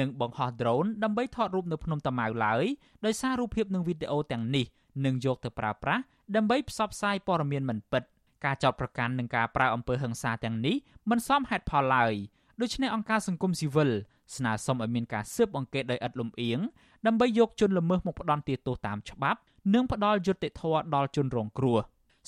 [0.00, 2.64] និងបង្ហោះ drone ដើម្បីថតរូបនៅភ្នំតាម៉ៅឡើយ
[3.06, 4.66] ដោយសាររូបភាពនិងវីដេអូទាំងនេះ
[5.04, 6.02] នឹងយកទៅប្រើប្រាស់
[6.36, 8.02] ដើម្បីផ្សព្វផ្សាយព័ត៌មានមិនពិត
[8.44, 10.76] ការចោទប្រកាន់និងការប្រើអំពើហិង្សាទាំងនេះ
[11.10, 12.14] មិនសមហេតុផលឡើយ
[12.60, 13.90] ដូច្នេះអង្គការសង្គមស៊ីវិល
[14.36, 16.58] ស្នើសុំឲ្យមានការស៊ើបអង្កេតដោយឥតលំអៀង
[17.06, 19.38] ដើម្បីយកជនល្មើសមកផ្ដន្ទាទោសតាមច្បាប់
[19.74, 21.78] និងផ្ដល់យុត្តិធម៌ដល់ជនរងគ្រោះ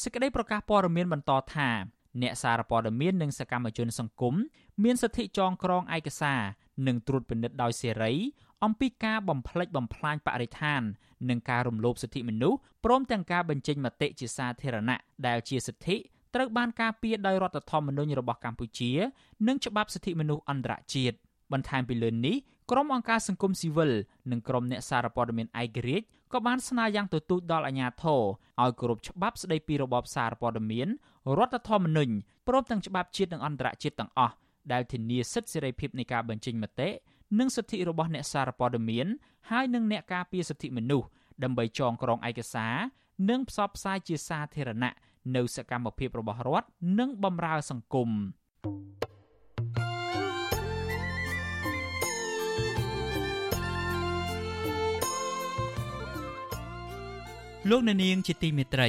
[0.03, 1.69] សេចក្តីប្រកាសព័ត៌មានបន្តថា
[2.23, 4.35] អ្នកសារព័ត៌មាននិងសកម្មជនសង្គម
[4.85, 6.41] មានសិទ្ធិចងក្រងឯកសារ
[6.87, 8.13] និងត្រួតពិនិត្យដោយសេរី
[8.65, 10.83] អំពីការបំផ្លិចបំផ្លាញបរិស្ថាន
[11.31, 15.97] និងការរំលោភសិទ្ធិមនុស្សព្រមទាំងការបញ្ចេញមតិជាសាធារណៈដែលជាសិទ្ធិ
[16.35, 18.91] ត្រូវបានការពារដោយរដ្ឋធម្មនុញ្ញរបស់កម្ពុជា
[19.49, 21.17] និងច្បាប់សិទ្ធិមនុស្សអន្តរជាតិ
[21.53, 22.37] បន្ថែមពីលើនេះ
[22.71, 23.93] ក្រុមអង្គការសង្គមស៊ីវិល
[24.31, 28.23] និងក្រុមអ្នកសារព័ត៌មានឯករាជ្យក៏បានស្នើយ៉ាងទទូចដល់អាជ្ញាធរ
[28.63, 30.89] ឲ្យគោរពច្បាប់ស្តីពីរបបសារព័ត៌មាន
[31.39, 32.13] រដ្ឋធម្មនុញ្ញ
[32.49, 34.35] ព្រមទាំងច្បាប់ជាតិនិងអន្តរជាតិទាំងអស់
[34.73, 36.89] ដែលធានាសិទ្ធិសេរីភាពនៃការបញ្ចេញមតិ
[37.39, 39.07] និងសិទ្ធិរបស់អ្នកសារព័ត៌មាន
[39.51, 41.07] ហើយនិងអ្នកការពារសិទ្ធិមនុស្ស
[41.43, 42.75] ដើម្បីចងក្រងឯកសារ
[43.31, 44.95] និងផ្សព្វផ្សាយជាសាធារណៈ
[45.37, 48.11] នៅសកម្មភាពរបស់រដ្ឋនិងបម្រើសង្គម
[57.71, 58.89] លោកអ្នកនាងជាទីមេត្រី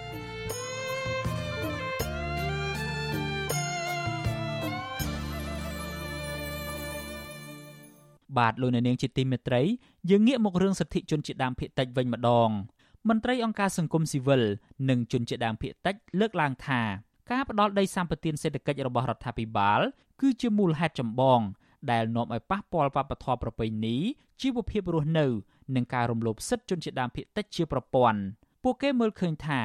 [8.37, 9.61] បាទលោកអ្នកនាងជាទីមេត្រី
[10.09, 12.49] យើងងាកមករឿងសិទ្ធិជនជាតិដើមភាគតិចវិញម្ដង
[13.09, 14.43] មន្ត្រីអង្គការសង្គមស៊ីវិល
[14.89, 16.81] និងជនជាតិដើមភាគតិចលើកឡើងថា
[17.31, 19.79] ការផ្ដាល់ដីសម្បត្តិសេដ្ឋកិច្ចរបស់រដ្ឋាភិបាល
[20.21, 21.39] គឺជាមូលហេតុចម្បង
[21.91, 23.97] ដែលនាំឲ្យប៉ះពាល់វប្បធម៌ប្រពៃណី
[24.41, 25.25] ជីវភាពរស់នៅ
[25.75, 28.19] និងការរំលោភសិទ្ធិជនជាតិដើមភាគតិចជាប្រព័ន្ធ
[28.63, 29.61] ពួកគេមើលឃើញថា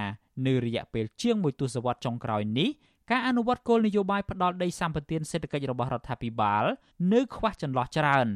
[0.46, 2.70] នៅរយៈពេលជាងមួយទសវត្សរ៍ចុងក្រោយនេះ
[3.10, 6.64] ការអនុវត្តគោលនយោបាយផ្ដាល់ដីសម្បត្តិសេដ្ឋកិច្ចរបស់រដ្ឋាភិបាល
[7.12, 8.26] នៅខ្វះចន្លោះច្រើន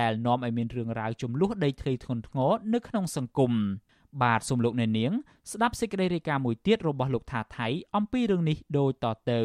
[0.00, 3.52] ដែលនាំឲ្យមានរឿងរ៉ាវចំនួនដីធ្លីធ្ងន់ធ្ងរនៅក្នុងសង្គម
[4.22, 5.12] បាទសូមលោកអ្នកនាង
[5.52, 9.40] ស្ដាប់សេចក្តីរាយការណ៍មួយទៀតរបស់លោកថាថៃអំពីរឿងនេះដូចតទៅ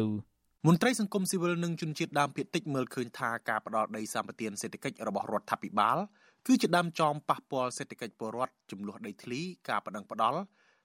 [0.66, 5.98] មន្ត្រីសង្គមស៊ីវិលនិងជនជាតិដើមភាគតិចមើលឃើញថាការផ្ដល់ដីសម្បត្តិសេដ្ឋកិច្ចរបស់រដ្ឋាភិបាល
[6.46, 10.40] គឺជាដើមចមប៉ះពាល់សេដ្ឋកិច្ចពលរដ្ឋចំនួនដីធ្លីការបដិងផ្ដាល់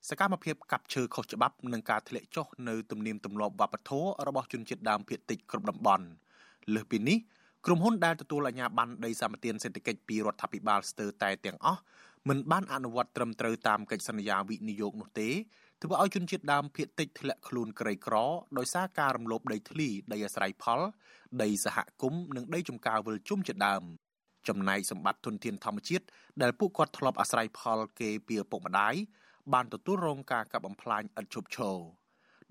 [0.10, 6.06] សកម្មភាពកាប់ឈើខុសច្បាប់និងការធ្លាក់ចុះនៅទំនៀមទម្លាប់វប្បធម៌របស់ជនជាតិដើមភាគតិចគ្រប់តំបន់
[6.74, 7.18] លើសពីនេះ
[7.70, 11.82] ក្រុមហ៊ុនដែលទទួលអាជ្ញាប័ណ្ណដីសម្បត្តិសេដ្ឋកិច្ចពីរដ្ឋាភិបាលស្ទើរតែទាំងអស់
[12.30, 15.30] មិនបានអនុវត្តត្រឹមត្រូវតាមកិច្ចសន្យាវិនិយោគនោះទេ
[15.82, 18.16] ធ្វើឲ្យជនជាតិដើមភាគតិចធ្លាក់ខ្លួនក្រីក្រ
[18.58, 20.82] ដោយសារការរំលោភដីធ្លីដីអាស្រ័យផល
[21.42, 23.84] ដីសហគមន៍និងដីចំការវិលជុំជាដើម
[24.48, 26.06] ចំណែកសម្បត្តិធនធានធម្មជាតិ
[26.42, 28.96] ដែលពួកគាត់ធ្លាប់អាស្រ័យផលគេពីឪពុកម្ដាយ
[29.54, 31.78] បានទទួលរងការកាប់បំផ្លាញឥតឈប់ឈរ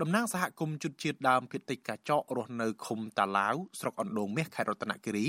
[0.02, 5.26] តំណាងសហគមន៍ជុតជាតិដើមភេតិចកាចករស់នៅឃុំតាឡាវស្រុកអណ្ដូងមាសខេត្តរតនគិរី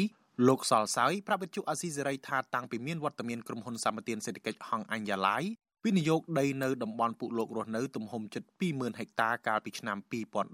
[0.48, 5.44] លោកសលសើយប្រាប់វិទ្យុអាស៊ីសេរីថាតាំងពីមានវត្តមានក្រុមហ៊ុនសម្បត្តិសេដ្ឋកិច្ចហងអញ្ញឡាយ
[5.86, 9.98] វិនិយោគដីនៅតំបន់ពុលោករស់នៅទំហំជិត20000ហិកតាកាលពីឆ្នាំ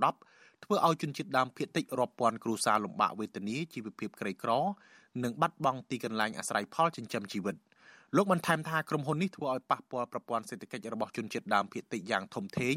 [0.04, 4.52] 2010ធ្វើឲ្យជនជាតិដើមភាគតិចរាប់ពាន់គ្រួសារលំបាកវេទនាជីវភាពក្រីក្រ
[5.24, 7.56] និងបាត់បង់ទីកន្លែងអាស្រ័យផលចិញ្ចឹមជីវិត
[8.16, 12.76] លោកបានថែមថាក្រុមហ៊ុននេះធ្វើឲ្យប៉ះពាល់ប្រព័ន្ធសេដ្ឋកិច្ចរបស់ជនជាតិដើមភាគតិចយ៉ាងធំធេង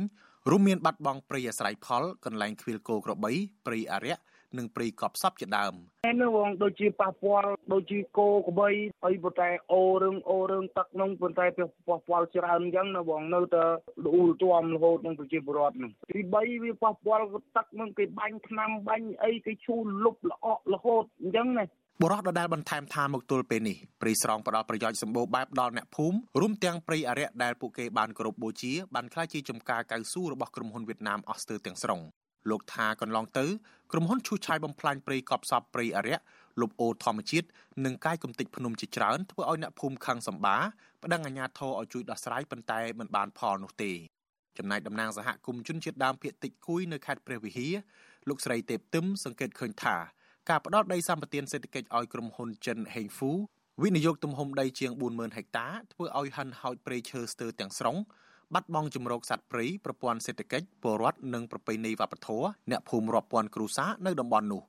[0.50, 3.32] រួមមានបាត់បង់ព្រៃអាស្រ័យផលកន្លែងខ្វៀលគោក្របី
[3.66, 4.22] ព្រៃអារក្ស
[4.58, 5.74] និងព្រៃកប់សពជាដើម
[6.22, 8.70] នៅវងដូចជាប៉ះពាល់ដូចជាគោក្របី
[9.04, 13.64] ហើយប៉ុន្តែអូរឿងអូរឿងទឹកនោះប៉ុន្តែប៉ះពាល់ច្រើនអញ្ចឹងនៅវងនៅតែ
[14.06, 17.26] លូលទាំរហូតនឹងប្រជាពលរដ្ឋនោះទី3វាប៉ះពាល់
[17.56, 21.64] ទឹកនឹងគេបាញ់ថ្នាំបាញ់អីគេឈូសលុបល្អក់រហូតអញ្ចឹងណា
[22.02, 32.00] បុរសដដែលបន្ថែមថាមកទល់ពេលនេះព្រៃស្រងផ្ដល់ប្រយោជន៍សម្បូរបែបដល់អ្នកភូមិរួមទាំងព្រៃអរិយដែលពួកគេបានគោរពបូជាបានក្លាយជាចំការកៅស៊ូរបស់ក្រុមហ៊ុនវៀតណាមអស់ស្ទើរទាំងស្រុង
[32.50, 33.46] លោកថាកន្លងទៅ
[33.92, 36.18] ក្រុមហ៊ុនឈូសឆាយបំផ្លាញព្រៃកប់សពព្រៃអរិយ
[36.60, 37.46] លុបអូរធម្មជាតិ
[37.84, 40.56] និងកាយគំតិចភ្នំជាច្រើនធ្វើឲ្យអ្នកភូមិខឹងសម្បា
[41.02, 43.92] ប្តឹងអាជ្ញាធរឲ្យជួយដោះស្រាយប៉ុន្តែមិនបានផលនោះទេ
[44.58, 47.74] ចំណែកតំណាងសហគមន៍ជនជាតិដើមភាគតិចគួយនៅខេត្តព្រះវិហារ
[48.28, 49.96] លោកស្រីទេពទឹមសង្កេតឃើញថា
[50.50, 53.32] ការផ្ដល់ដីសម្បត្តិសេដ្ឋកិច្ចឲ្យក្រុមហ៊ុនចិនហេងហ្វូ
[53.82, 57.96] វិនិយោគទំហំដីជាង40000ហិកតាធ្វើឲ្យហិនហោចព្រៃឈើស្ទើរទាំងស្រុង
[58.54, 64.62] បាត់បង់ជំរកសត្វព្រៃប្រព័ន្ធសេដ្ឋកិច្ចពលរដ្ឋនិងប្រពៃណីវប្បធម៌អ្នកភូមិរាប់ពាន់គ្រួសារនៅតំបន់នោះ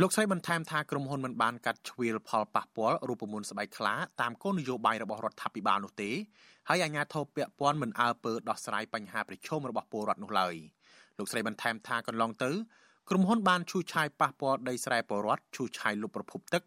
[0.00, 6.10] លោកស្រីបន្ថែមថាក្រុមហ៊ុនមិនបានកាត់ជ្រៀលផលប៉ះពាល់រូបមន្តស្បែកខ្លាតាមគោលនយោបាយរបស់រដ្ឋាភិបាលនោះទេ
[6.68, 10.54] ហើយអាជ្ញាធរពាក់ព័ន្ធមិនអើពើដោះស្រាយបញ្ហាប្រឈមរបស់ពលរដ្ឋនោះឡើយ
[11.18, 12.50] លោកស្រីបន្ថែមថាកន្លងទៅ
[13.10, 16.62] ក្រុមហ៊ុនបានឈូសឆាយប៉ះពាល់ដីស្រែពលរដ្ឋឈូសឆាយលុបប្រភពទឹក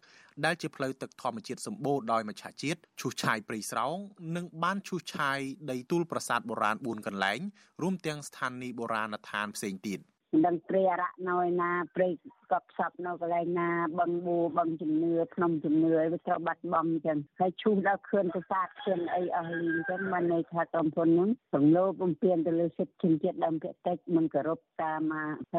[0.45, 3.97] ដែលជាផ្លូវទឹកធម្មជាតិសម្បូរដោយមច្ឆជាតិឈូសឆាយព្រៃស្រោង
[4.35, 5.39] និងបានឈូសឆាយ
[5.71, 7.39] ដីទួលប្រាសាទបុរាណ4កន្លែង
[7.81, 9.99] រួមទាំងស្ថានីយ៍បុរាណដ្ឋានផ្សេងទៀត។
[10.31, 12.07] មិនដឹងព្រៃអរៈនៅឯណាព្រៃ
[12.51, 13.69] កប់សពនៅកន្លែងណា
[13.99, 25.01] បឹងបួបឹងជំនឿភ្នំជំនឿអីវាត្រូវបាត់បង់អញ្ចឹងហើយឈូសដល់ខឿនប្រាសាទខឿនអីអស់លីអញ្ចឹងមិនន័យថាក្រុមហ៊ុនហ្នឹងរំលោភបំពានទៅលើសិទ្ធិជនជាតិដើមភាគតិចមិនគោរពតាម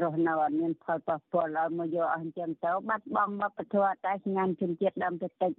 [0.03, 5.53] រស់នៅអត់មានផលប៉ះពាល់ឲ្យមកយកអស់អញ្ចឹងទៅបាត់បង់វប្បធម៌តែស្ងាត់ជនជាតិដើមភាគតិច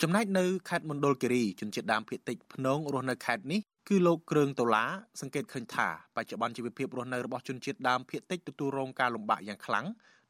[0.00, 4.90] ចំណែកនៅខេត្តមណ្ឌលគិរីជនជាតិដើមភាគតិចភ្នងរស់នៅខេត្តនេះគឺលោកគ្រឿងដុល្លារ
[5.20, 9.86] សង្កេតឃើញថាបច្ចុប្បន្នជីវភាពរស់នៅរបស់ជនជាតិដើមភាគតិចទទួលរងការលំបាកយ៉ាងខ្លាំង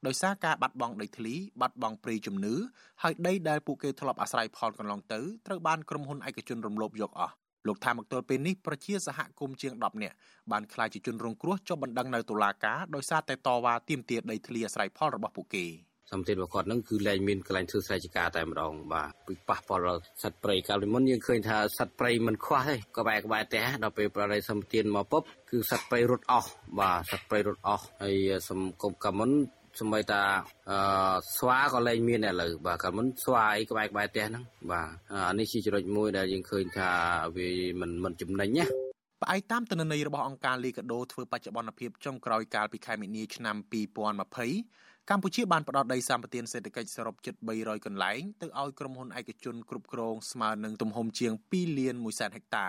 [0.06, 2.54] ដោយសារការបាត់បង់ដីធ្លីបាត់បង់ព្រៃជំនឿ
[3.02, 7.34] ហើយដីដែលពួកគេធ្លាប់អាស្រ័យផលកន្លងទៅត្រូវបានក្រុមហ៊ុនឯកជនរំលោភយកអស់
[7.66, 10.16] លោកថាមកទល់ពេលនេះប្រជាសហគមន៍ជាង10នាក់
[10.52, 15.66] បានក្លាយជាជនរងគ្រោះចុះបណ្ដឹងនៅតុលាការដោយសារតែតវ៉ាទាមទារដីធ្លីអាស្រ័យផលរបស់ពួកគេ
[16.10, 28.16] សម្ពាធរបស់គាត់ហ្នឹងគឺលែងមានកន្លែងធ្វើស្រែចម្ការតែម្ដងបាទពីប៉ះពាល់ដល់សត្វព្រៃកាលពីមុនយើងឃើញថាសត្វព្រៃមិនខ្វះទេក្បែរក្បែរផ្ទះដល់ពេលប្រដីសម្ពាធមកពុបគឺសត្វព្រៃរត់អស់បាទសត្វព្រៃរត់អស់ហើយ
[28.48, 29.30] សង្គមកាមុន
[29.80, 30.22] សម្បីតា
[30.70, 30.78] អឺ
[31.36, 34.88] ស្វាក៏លែងមានឥឡូវបាទកាលមុនស្វាអីក្បែរក្បែរផ្ទះហ្នឹងបាទ
[35.28, 36.90] អានេះជាចំណុចមួយដែលយើងឃើញថា
[37.36, 37.48] វា
[37.80, 38.66] មិនមិនចំណេញណា
[39.22, 43.56] ផ្អែកតាមទិន្នន័យរបស់អង្គការលីកាដូធ្វើបច្ចុប្បន្នភាពចុងក្រោយកាលពីខែមីនាឆ្នាំ
[44.32, 52.68] 2020 កម្ពុជាបានផ្តល់ដីសម្បត្តិសេដ្ឋកិច្ចសរុបជិត300កន្លែងទៅឲ្យក្រុមហ៊ុនឯកជនគ្រប់គ្រងស្មើនឹងទំហំជាង2លាន1សែនហិកតា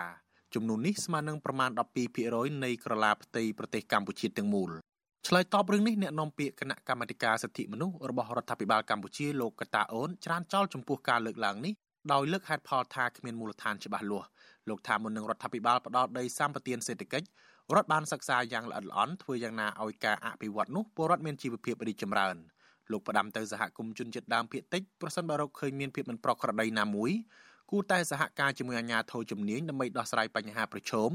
[0.54, 1.70] ចំនួននេះស្មើនឹងប្រមាណ
[2.16, 4.70] 12%នៃក្រឡាផ្ទៃប្រទេសកម្ពុជាទាំងមូល
[5.26, 11.74] ឆ្លើយតបរឿងនេះអ្នកនាំពាក្យគណៈកម្មាធិការសិទ្ធិមនុស្សរបស់រដ្ឋាភិបាលកម្ពុជាលោកកតាអូនច្រានចោលចំពោះការលើកឡើងនេះ
[12.12, 14.28] ដោយលើកហេតុផលថាគ្មានមូលដ្ឋានច្បាស់លាស់
[14.68, 17.26] លោកថាមុននឹងរដ្ឋាភិបាលផ្ដល់ដីសម្បត្តិសេដ្ឋកិច្ច
[17.72, 22.36] រដ្ឋបានសិក្សាយ៉ាងល្អិតល្អន់ធ្វើយ៉ាងណាឲ្យការអភិវឌ្ឍនោះពលរដ្ឋមានជីវភាពរីកចម្រើន
[22.90, 27.10] លោកផ្ដាំទៅសហគមន៍ជនជាតិដើមភាគតិចប្រសិនបើរកឃើញមានភាពមិនប្រក្រតីណាមួយ
[27.70, 31.10] គួរតែសហការជាមួយអាជ្ញាធរជំនាញដើម្បីដោះស្រាយបញ្ហាប្រឈម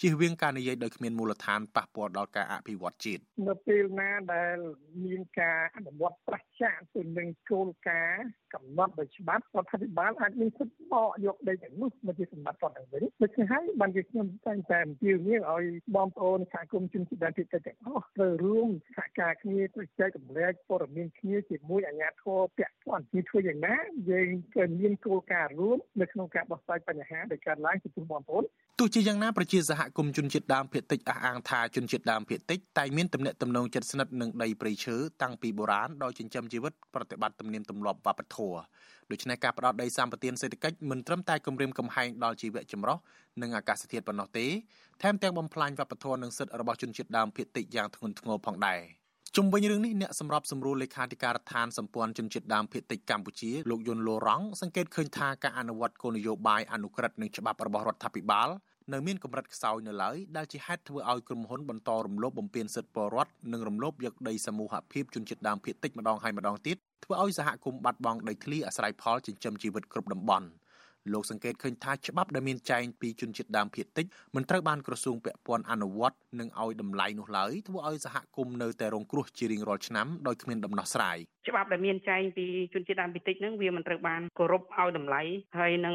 [0.00, 4.56] ជៀសវាងការនិយាយដោយគ្មានមូលដ្ឋានប៉ះពាល់ដល់ការអភិវឌ្ឍជាតិនៅពេលណាដែល
[5.04, 15.64] មានការអនុវត្តប្រឆាំងទៅនឹងគោលការណ៍កំណត់ដោយច្បាប់រដ្ឋាភិបាលអាចមានសិទ្ធិបកយកដីទាំងនោះមកជាសម្បត្តិគាត់ទៅវិញដូច្នេះហើយបានជាខ្ញុំតែងតែអំពាវនាវឲ្យ
[15.96, 23.76] បងប្អូនសហគមន៍ជនជាតិដើមភាគតិចទាំងអស់ត្រូវរួមសហការគ្នាទៅចែករំលែកព័ត៌មានគ្នាជាមួយអាជ្ញាធរពាក់ព័ន្ធនេះធ្វើយ៉ាងណា
[24.10, 28.44] យើងក៏មានគោលការណ៍រួមនៅក្នុងការដោះស្រាយបញ្ហាដែលកើតឡើងចំពោះបងប្អូន
[28.78, 38.58] ទោះជាយ៉ាងណាប្រជាសហគមន៍ជនជាតិដើមភាគតិចអះអាងថាជនជាតិដើមភាគតិចតែមានទំនាក់ទំនងជិតស្និទ្ធនឹងដីព្រៃឈើតាំងពីបុរាណដោយចិញ្ចឹមជីវិតប្រតិបត្តិទំនៀមទម្លាប់វប្បធម៌
[39.10, 42.98] ដូច្នេះការផ្ដោតដីសម្បត្តិសេដ្ឋកិច្ចមិនត្រឹមតែគម្រាមកំហែងដល់ជីវៈចម្រុះ
[43.42, 44.46] និងអាកាសធាតុប៉ុណ្ណោះទេ
[45.02, 49.01] ថែមទាំងបំផ្លាញវប្បធម៌និងសិទ្ធិរបស់ជនជាតិដើមភាគតិចយ៉ាងធ្ងន់ធ្ងរផងដែរ
[49.36, 58.48] ជុំវិញរឿងនេះអ្នកសម្របសម្រួលលេខាធិការដ្ឋានសម្ព័ន្ធជនជាតិដើមភាគតិចកម្ពុជាលោកយុនលូរ៉ង់សង្កេតឃើញថាការអនុវត្តគោលនយោបាយអនុក្រឹត្យនិងច្បាប់របស់រដ្ឋាភិបាល
[58.92, 70.46] នៅមានកម្រិតខ្សោយនៅឡើយដែលជាហេតុធ្វើឲ្យក្រុមហ៊ុនបន្តរំលោភបំពានសិទ្ធិពលរដ្ឋនិងរំលោភយកដីសមូហភាពជនជាតិដើមភាគតិចម្ដងហើយម្ដងទៀតធ្វើឲ្យសហគមន៍បាត់បង់ដីធ្លីអាស្រ័យផលចិញ្ចឹមជីវិតគ្រប់តំបន់
[71.12, 81.16] លោកសង្កេតឃើញថាច្បាប់ដែលមានចែងពីជនជាតិដើមភាគតិចមិនត្រូវបានក្រសួងពាក់ព័ន្ធអនុវត្តនិងឲ្យតម្លៃនោះឡើយធ្វើឲ្យសហគមន៍នៅតែរងគ្រោះជារៀងរាល់ឆ្នាំដោយគ្មានដំណោះស្រាយ
[81.48, 85.22] ច្បាប់ដែលមានចែងពីជនជាតិដើមភាគតិចហ្នឹងវាមិនត្រូវបានគោរពឲ្យតម្លៃ
[85.58, 85.94] ហើយនឹង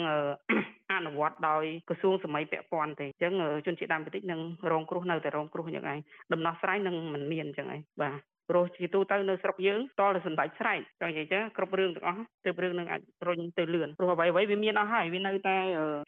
[0.93, 3.33] អនុវត្តដោយក្រសួងសម័យពាក់ព័ន្ធទេអញ្ចឹង
[3.65, 4.41] ជនជាតិដើមភាគតិចនឹង
[4.71, 5.99] រងគ្រោះនៅតែរងគ្រោះយ៉ាងឯង
[6.33, 15.57] ដំណោះស្រាយនឹងមិនមានអញ្ចឹងឯងបាទ ព្រោះជាទូទៅនៅស្រុកយើងតតែសម្ដេចស្រែកចង់និយាយចឹងគ្រប់រឿងទាំងអស់ទើបរឿងនឹងអាចរុញទៅលឿនព្រោះអ្វីៗវាមានអស់ហើយវានៅតែ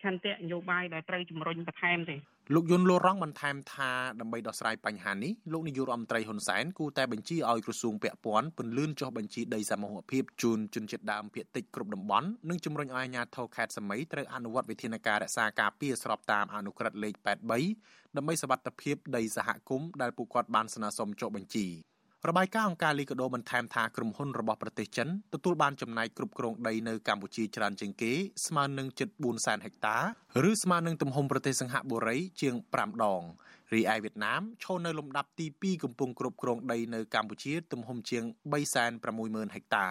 [0.04, 2.18] ឆន្ទៈនយោបាយដែលត្រូវជំរុញបន្ថែមទេ
[2.56, 17.14] លោកយុនលូរ៉ង់បន្ថែមថាដើម្បីដោះស្រាយបញ្ហានេះលោកនាយករដ្ឋមន្ត្រីហ៊ុនសែនគូតែបញ្ជាឲ្យក្រសួងពាក់ព័ន្ធពន្លឿនចុះបញ្ជីដីសមូហភាពជូនជនជាតិដើមភាគតិចគ្រប់តំបន់និងជំរុញឲ្យអាជ្ញាធរខេត្តសមីត្រូវអនុវត្តវិធានការរក្សាការពារស្របតាមអនុក្រឹត្យលេខ
[17.66, 21.68] 83ដើម្បីសវត្ថិភាពដីសហគមន៍ដែលពួកគាត់បានស្នើសុំចុះបញ្ជី
[22.28, 28.14] របាយការណ៍អង្គការលីកាដូបន្ថែមថាក្រុមហ៊ុនរបស់ប្រទេសចិនទទួលបានចំណាយគ្រប់គ្រងដីនៅកម្ពុជាច្រើនជាងគេ
[28.46, 29.98] ស្មើនឹងជិត4សែនហិកតា
[30.50, 33.24] ឬស្មើនឹងទំហំប្រទេសសិង្ហបុរីជាង5ដង
[33.74, 38.24] រីឯវៀតណាមឈរនៅលំដាប់ទី2កំពុងគ្រប់គ្រងដីនៅកម្ពុជាទំហំជាង
[38.90, 39.88] 360,000ហិកតា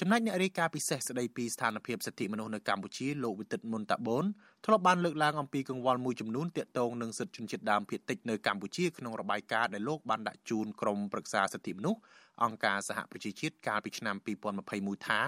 [0.00, 4.24] ចំណែកអ្នករាយការណ៍ពិសេសស្ដីពីស្ថានភាពសិទ្ធិមនុស្សនៅកម្ពុជាលោកវិទិតមុនតាបូន
[4.64, 12.00] ធ្លាប់បានលើកឡើងអំពីកង្វល់មួយចំនួនទាក់ទងនឹងសិទ្ធិជនជាតិដើមភាគតិចនៅកម្ពុជាក្នុងរបាយការណ៍ដែលលោកបានដាក់ជូនក្រុមប្រឹក្សាសិទ្ធិមនុស្ស
[12.44, 14.16] អង្គការសហប្រជាជាតិកាលពីឆ្នាំ
[14.62, 15.20] 2021ថា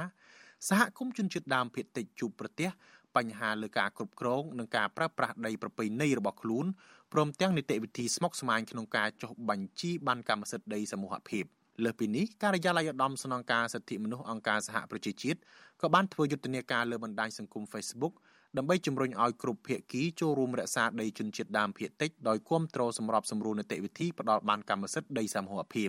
[0.69, 2.69] សហគមន៍ជនជាតិដើមភាគតិចជួបប្រទះ
[3.17, 6.67] បញ្ហាលើការគ្រប់គ្រងនិងការប្រើប្រាស់ដីប្រពៃណីរបស់ខ្លួន
[7.13, 11.47] ព្រមទាំងនីតិវិធីស្មុគស្មាញក្នុងការចុះបញ្ជីបានកម្មសិទ្ធិដីសមូហភាព។
[11.85, 15.39] លើសពីនេះការិយាល័យឧត្តមស្នងការសិទ្ធិមនុស្សអង្គការសហប្រជាជាតិ
[15.81, 18.15] ក៏បានធ្វើយុទ្ធនាការលើបណ្ដាញសង្គម Facebook
[18.57, 25.89] ដើម្បីជំរុញឲ្យគ្រប់ភាគីចូលរួមរក្សាដីជនជាតិដើមភាគតិចដោយគ្រប់គ្រងសម្របសម្រួលនីតិវិធីផ្ដល់បានកម្មសិទ្ធិដីសមូហភាព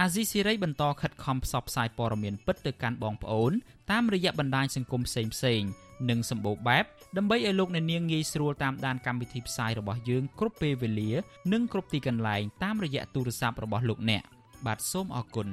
[0.00, 3.52] អាស៊ីសេរីបន្តខិតខំផ្សព្វផ្សាយព័ត៌មានពិតទៅកាន់បងប្អូន
[3.90, 5.22] តាមរយៈបណ្ដាញសង្គមផ្សេ
[5.60, 5.68] ងៗ
[6.10, 6.84] និងសម្បូរបែប
[7.16, 11.10] ដើម្បីឲ្យលោកអ្នកនាងងាយស្រួលតាមដានកម្មវិធីផ្សាយរបស់យើងគ្រប់ពេលវេលា
[11.52, 14.22] និងគ្រប់ទីកន្លែងតាមរយៈទូរស័ព្ទរបស់លោកអ្នក
[14.66, 15.48] បាទសូមអរគុណ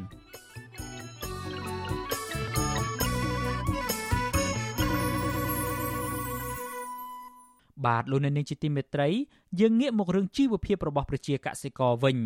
[7.85, 9.09] បាទលោកអ្នកនាងជាទីមេត្រី
[9.59, 12.17] យើងងាកមករឿងជីវភាពរបស់ប្រជាកសិករវិញ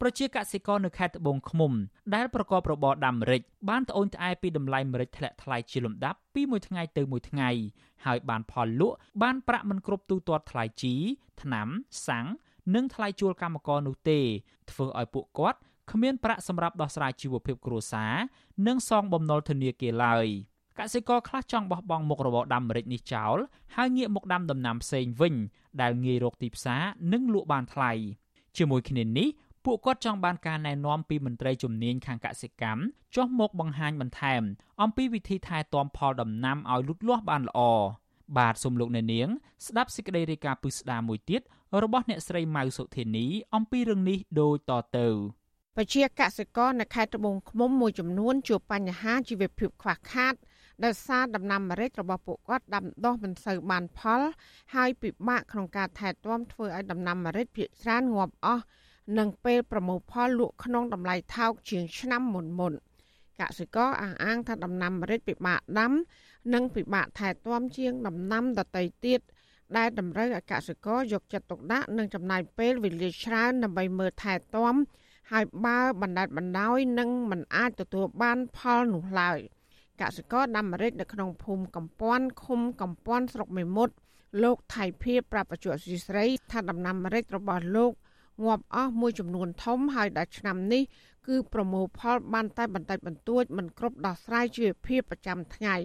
[0.00, 1.72] ប្រជាកសិករនៅខេត្តត្បូងឃ្មុំ
[2.14, 7.50] ដែលប្រកបរបរដាំម្រេចបានត្អូញត្អែពីតម្លៃម្រេចធ្លាក់ថ្លៃជាលំដាប់ពីមួយថ្ងៃទៅមួយថ្ងៃ
[8.04, 10.94] ហើយបានផលលក់បានប្រាក់មិនគ្រប់ទូទាត់ថ្លៃជី
[11.42, 11.68] ថ្នាំ
[12.08, 12.26] សាំង
[12.74, 14.20] និងថ្លៃជួលកម្មករនោះទេ
[14.70, 15.58] ធ្វើឲ្យពួកគាត់
[15.92, 18.14] គ្មានប្រាក់សម្រាប់ដោះស្រាយជីវភាពគ្រួសារ
[18.66, 20.26] និងសងបំណុលធនាគារឡើយ
[20.78, 23.36] កសិករខ្លះចង់បោះបង់មុខរបរដាំម្រេចនេះចោល
[23.76, 25.34] ហើយងាកមកដាំដំណាំផ្សេងវិញ
[25.80, 26.82] ដែលងាយរកទីផ្សារ
[27.12, 27.92] និងលក់បានថ្លៃ
[28.56, 29.28] ជាមួយគ្នានេះ
[29.70, 32.80] ពួកគាត់ចង់បានការណែនាំពីមន្ត្រីជំនាញខាងកសិកម្ម
[33.16, 34.42] ចុះមកបង្ហាញបន្ថែម
[34.82, 37.60] អំពីវិធីថែទាំផលដំណាំឲ្យលូតលាស់បានល្អ
[38.38, 39.28] បាទសូមលោកអ្នកនាង
[39.66, 41.42] ស្ដាប់សេចក្តីរាយការណ៍ពិស្ដារមួយទៀត
[41.82, 45.08] របស់អ្នកស្រីម៉ៅសុធានី អំពីរឿងនេះដូចតទៅ
[45.76, 50.34] ប្រជាកសិករនៅខេត្តត្បូងឃ្មុំមួយចំនួនជួបបញ្ហាជីវភាពខ្វះខាត
[50.84, 54.20] ដោយសារដំណាំម្រេចរបស់ពួកគាត់ដាំដុះមិនសូវបានផល
[54.74, 58.64] ហើយពិបាកក្នុងការថែទាំធ្វើឲ្យដំណាំម្រេចភាគច្រើនងាប់អស់
[59.16, 62.72] និងពេលប្រមូលផលលក់ក្នុងតម្លៃថោកជាងឆ្នាំមុនមុន
[63.40, 65.92] កសិករអះអាងថាដំណាំម្រេចពិបាកដាំ
[66.54, 69.20] និងពិបាកថែទាំជាងដំណាំដទៃទៀត
[69.76, 74.74] ដែលតម្រូវឲ្យកសិករយកចិត្តទុកដាក់និងចំណាយពេលវេលាច្រើនដើម្បីមើលថែទាំ
[75.32, 79.38] ហើយបើបណ្ដេតបណ្ដោយនឹងមិនអាចទទួលបានផលនោះឡើយ
[80.00, 83.94] កសិករដាំម្រេចនៅក្នុងភូមិកំពាន់ឃុំកំពាន់ស្រុកមេមត់
[84.42, 87.92] លោកថៃភៀបប្រាប់បច្ចុប្បន្នស្រីថាដំណាំម្រេចរបស់លោក
[88.44, 90.82] ងាប់អស់មួយចំនួនធំហើយដល់ឆ្នាំនេះ
[91.28, 95.76] គឺប្រមូលផលបានតែបន្តិចបន្តួចមិនគ្រប់ដោះស្រាយជីវភាពប្រចាំថ្ងៃ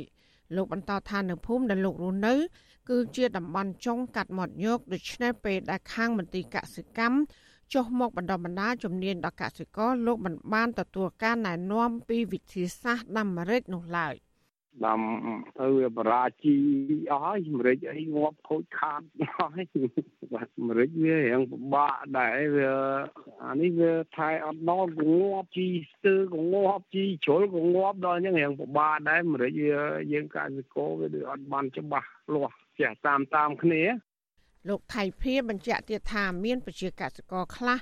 [0.56, 2.34] លោកបន្តថានៅភូមិដែលលោករស់នៅ
[2.90, 7.18] គឺជាតំបន់ចុងកាត់មាត់ញោកដូច្នេះពេលដែលខាងមន្ទីរកសិកម្ម
[7.74, 14.16] ចុះមកបណ្ដុះបណ្ដាលជំនាញដល់កសិករលោកមិនបានទទួលការណែនាំពីវិធីសាស្ត្រដាំម្រេចនោះឡើយ។
[14.86, 15.02] ដាំ
[15.60, 16.56] ទៅវាបរាជី
[17.12, 19.68] អស់ហើយម្រេចអីងាប់ខូចខាតអស់ហើយ
[20.34, 22.72] បាទម្រេចវារៀងពិបាកដែរវា
[23.46, 29.82] អានេះវាថែអត់ដល់ក៏ងាប់ជីស្ទើក៏ងាប់ជីជ្រុលក៏ងាប់ដល់អញ្ចឹងរៀងពិបាកដែរម្រេចវា
[30.14, 33.84] យើងកសិករវាដូចអត់បានច្បាស់លាស់ចេះតាមតាមគ្នា
[34.70, 37.78] លោកថៃភៀបញ្ជាក់ទៀតថាមានប្រជាកសិករខ្លះ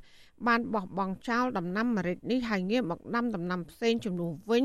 [0.48, 4.64] បានបោះបង់ចោលដំណាំម្រេចនេះហើយងាកមកដាំដំណាំផ្សេងចំនួនវិញ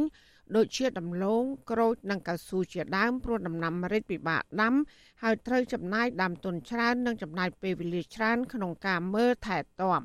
[0.55, 4.75] ដូចជាដំឡូងក្រូចនិងកៅស៊ូជាដើមព្រោះដំណាំម្រេចពិបាកដាំ
[5.23, 10.03] ហើយត្រូវចំណាយដើមទុនច្រើននិងចំណាយពេលវេលាច្រើនក្នុងការមើលថែទាំ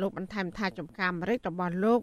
[0.00, 2.00] លោកបន្ថែមថាចំការម្រេចរបស់លោក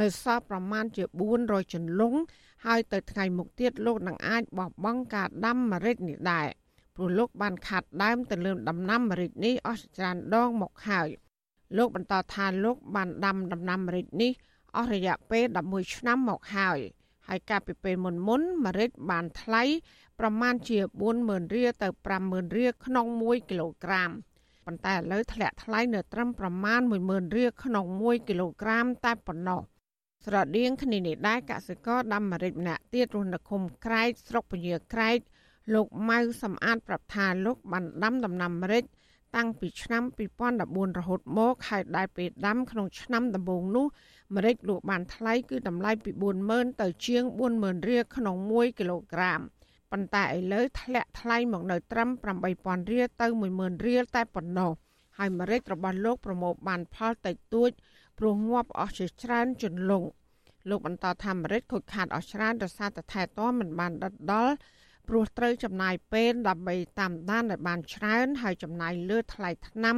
[0.00, 1.04] នៅសល់ប្រមាណជា
[1.38, 2.18] 400ចន្លង់
[2.66, 6.46] ហើយទៅថ្ងៃមុខទៀតលោកនឹងអាចបោះបង់ការដាំម្រេចនេះដែរ
[6.96, 11.08] ព្រោះលោកបានខាត់ដើមទៅលើដំណាំម្រេចនេះអស់ច្រើនដងមកហើយ
[11.76, 14.32] លោកបន្តថាលោកបានដាំដំណាំម្រេចនេះ
[14.76, 16.78] អស់រយៈពេល11ឆ្នាំមកហើយ។
[17.30, 19.62] ហើយកាលពីពេលមុនមុនម្រេចបានថ្លៃ
[20.20, 20.78] ប្រមាណជា
[21.16, 21.88] 40000រៀលទៅ
[22.22, 24.10] 50000រៀលក្នុង1គីឡូក្រាម
[24.64, 29.60] ប៉ុន្តែឥឡូវធ្លាក់ថ្លៃនៅត្រឹមប្រមាណ10000រៀលក្នុង1គីឡូក្រាមតែប៉ុណ្ណោះ
[30.26, 35.18] ស្រដៀងគ្នានេះដែរកសិករដាំម្រេចម្នាក់ទៀតរស់នៅឃុំក្រែកស្រុកពញាក្រែក
[35.74, 38.84] លោកម៉ៅសំអាតប្រាប់ថាលោកបានដាំដំណាំម្រេច
[39.36, 40.02] តាំងពីឆ្នាំ
[40.50, 43.86] 2014រហូតមកហើយដែលពេលដាំក្នុងឆ្នាំដំបូងនោះ
[44.34, 46.10] ម្រេចលក់បានថ្លៃគឺតម្លៃពី
[46.46, 47.24] 40000ទៅជាង
[47.56, 49.40] 40000រៀលក្នុង1គីឡូក្រាម
[49.90, 52.08] ប៉ុន្តែឥឡូវធ្លាក់ថ្លៃមកនៅត្រឹម
[52.50, 53.26] 8000រៀលទៅ
[53.56, 54.72] 10000រៀលតែប៉ុណ្ណោះ
[55.18, 57.70] ហើយម្រេចរបស់លោកប្រមូលបានផលតិចតួច
[58.18, 60.08] ព្រោះងាប់អស់ជាច្រើនជន្លង់
[60.68, 64.54] លោកបន្តថាម្រេចខូចខាតអស់ច្រើនដោយសារតែថែទាំមិនបានដិតដល់
[65.10, 69.96] ព្រោះត្រូវចំណាយពេលដើម្បីតាមដានឲ្យបានច្រើន ហើយចំណាយលើថ្លៃថ្នាំ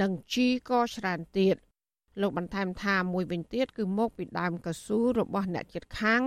[0.00, 1.56] និងជីក៏ច្រើនទៀត។
[2.20, 6.22] លោកបន្ថែមថាមួយវិញទៀតគឺមកពីដើមកស៊ូរបស់អ្នកជិតខាង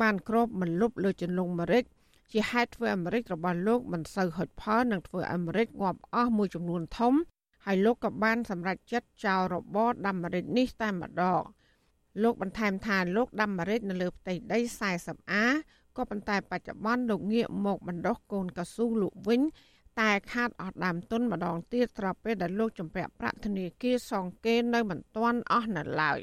[0.00, 1.84] បានគ្របមិនលុបលើជន្លង់អាមេរិក
[2.32, 7.14] ជាហេតុធ្វើអាមេរិករបស់លោកមិនសូវហុចផលនិងធ្វើអាមេរិកងាប់អស់មួយចំនួនធំ
[7.64, 11.42] ហើយលោកក៏បានសម្រេចចិត្តចោលរបរដាំអាមេរិកនេះតែម្ដង
[12.22, 14.58] លោកបន្ថែមថាលោកដាំអាមេរិកនៅលើផ្ទៃដី
[14.96, 15.44] 40អា
[15.96, 19.42] ក៏ប៉ុន្តែបច្ចុប្បន្នលោកងាកមកបណ្ដុះកូនកស៊ូលក់វិញ
[20.00, 26.20] តែខាតអស់ដើមទុនម្ដងទៀតស្របពេលដែលលោកជំពាក់ប្រាក់ធនាគារសងគេនៅមិនទាន់អស់នៅឡើយ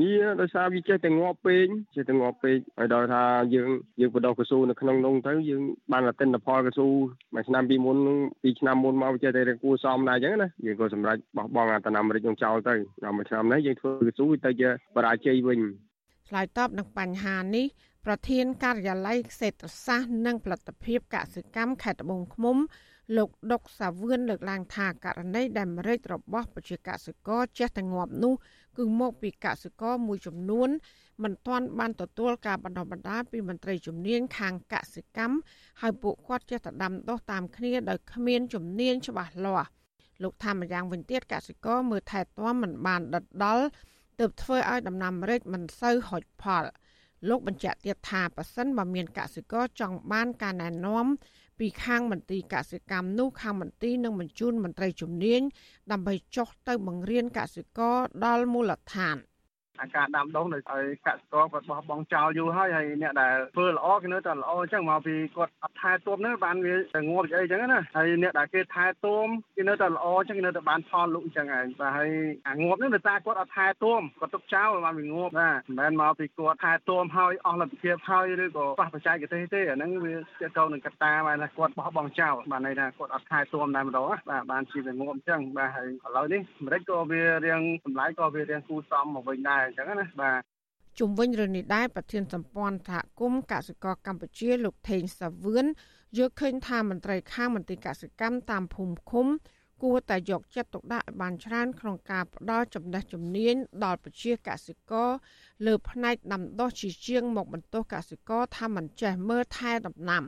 [0.00, 3.22] ងារដោយសារវាចេះតែងាប់ពេកចេះតែងាប់ពេកហើយដល់ថា
[3.54, 3.68] យើង
[4.00, 6.86] យើងបដោះកស៊ូនៅក្នុងនោះទៅយើងបានលតិនផលកស៊ូ
[7.34, 7.98] មួយឆ្នាំពីមុន
[8.42, 12.74] ពីឆ្នាំមុនមកចេះតែគួសមដែរអញ្ចឹងណាយើងក៏សម្រេចបោះបង់អាតំណាមរិចនឹងចោលទៅ
[13.04, 15.60] ដល់មួយឆ្នាំនេះយើងធ្វើកស៊ូទៅជាបរាជ័យវិញ
[16.28, 17.66] ឆ្លើយតបនឹងបញ្ហានេះ
[18.06, 22.56] ប្រធានការិយាល័យសេដ្ឋសាស្ត្រនិងផលិតភាពកសិកម្មខេត្តត្បូងឃ្មុំ
[23.16, 28.34] លោកដុកសាវឿនលើកឡើងថាករណីដែលម្រេចរបស់ប្រជាកសិករចេះតែងាប់នោះ
[28.78, 30.68] គឺមកពីកសិករមួយចំនួន
[31.22, 35.36] មិនទាន់បានទទួលការបណ្ដុះបណ្ដាលពីមន្ត្រីជំនាញខាងកសិកម្ម
[35.80, 39.68] ហើយពួកគាត់ចេះតែដាំដុះតាមគ្នាដោយគ្មានជំនាញច្បាស់លាស់
[40.22, 43.64] លោកថាម្យ៉ាងវិញទៀតកសិករមើលថែទាំមិនបានដិតដល់
[44.20, 46.64] ទើបធ្វើឲ្យដំណាំម្រេចមិនសូវហុចផល
[47.28, 51.06] លោកបញ្ជាក់ទៀតថាប៉ះសិនបើមានកសិករចង់បានការណែនាំ
[51.58, 55.40] ពីខាងមន្ទីរកសិកម្មនោះខាងមន្ទីរនឹងបញ្ជូនមន្ត្រីជំនាញ
[55.92, 59.16] ដើម្បីចុះទៅបង្រៀនកសិករដល់មូលដ្ឋាន។
[59.80, 72.10] អាការដាំដុះនៅឲ្យកសិករគាត់បោះបង់ចោលយូរហើយហើយអ្នកដែលធ្វើល្អគេនៅតែល្អអញ្ចឹងមកពីគាត់អត់ថែទាំហ្នឹងបានវាតែងាប់អីអញ្ចឹងណាហើយអ្នកដែលគេថែទាំគេនៅតែល្អអញ្ចឹងគេនៅតែបានផលលុកអញ្ចឹងឯងបាទហើយ
[72.48, 90.40] អាងាប់ហ្នឹងដោយសារគាត់អត់ថែទាំគាត់ទុកចោលបានវាងាប់ណាមិនមែនមកពីគាត់ថែទាំហើយអស់លទ្ធភាពហើយឬក៏ប៉ះបច្ចេកទេសទេអាហ្នឹងវាទាក់ទងនឹងកត្តាបានថាគាត់បោះបង់ចោលបានន័យថាគាត់អត់ថែទាំតែម្ដងបាទបានជាវាងាប់អញ្ចឹងបាទហើយឥឡូវនេះអាមេរិកក៏វារៀងតម្លៃក៏វារៀងគូសមមកវិញដែរអញ្ចឹងណាបាទ
[90.98, 95.64] ជុំវិញរឿងនេះដែរប្រធានសម្ព័ន្ធសហគមន៍កសិករកម្ពុជាលោកថេងសាវឿន
[96.16, 99.26] យល់ឃើញថាមន្ត្រីខាងមន្ទីរកសិកម្មតាមភូមិឃុំ
[99.82, 103.54] គួរតែយកចិត្តទុកដាក់ឲ្យបានច្រើនក្នុងការផ្ដល់ចំណេះជំនាញ
[103.84, 105.10] ដល់ប្រជាកសិករ
[105.66, 110.24] លើផ្នែកដាំដុះជាជាងមកបន្ទោសកសិករថាមិនចេះមើលថែដំណាំ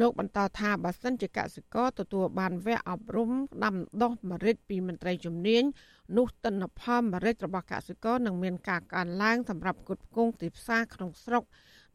[0.00, 3.30] លោកបន្តថាបើសិនជាកសិករទទួលបានវគ្គអប់រំ
[3.64, 5.62] ដាំដុះម្រេចពីមន្ត្រីជំនាញ
[6.16, 11.44] នោះទិន្នផលម្រេចរបស់កសិករនឹងមានការកើនឡើងសម្រាប់គុតគងទីផ្សារក្នុងស្រុក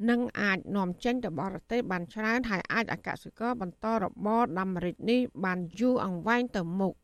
[0.09, 6.93] និងអាចនាំចេញទៅបរទេសបានច្រើនហើយអាចឲ្យកសិករបន្តរបរដាំម្រេចនេះបានយូរអង្វែងទៅមុខ។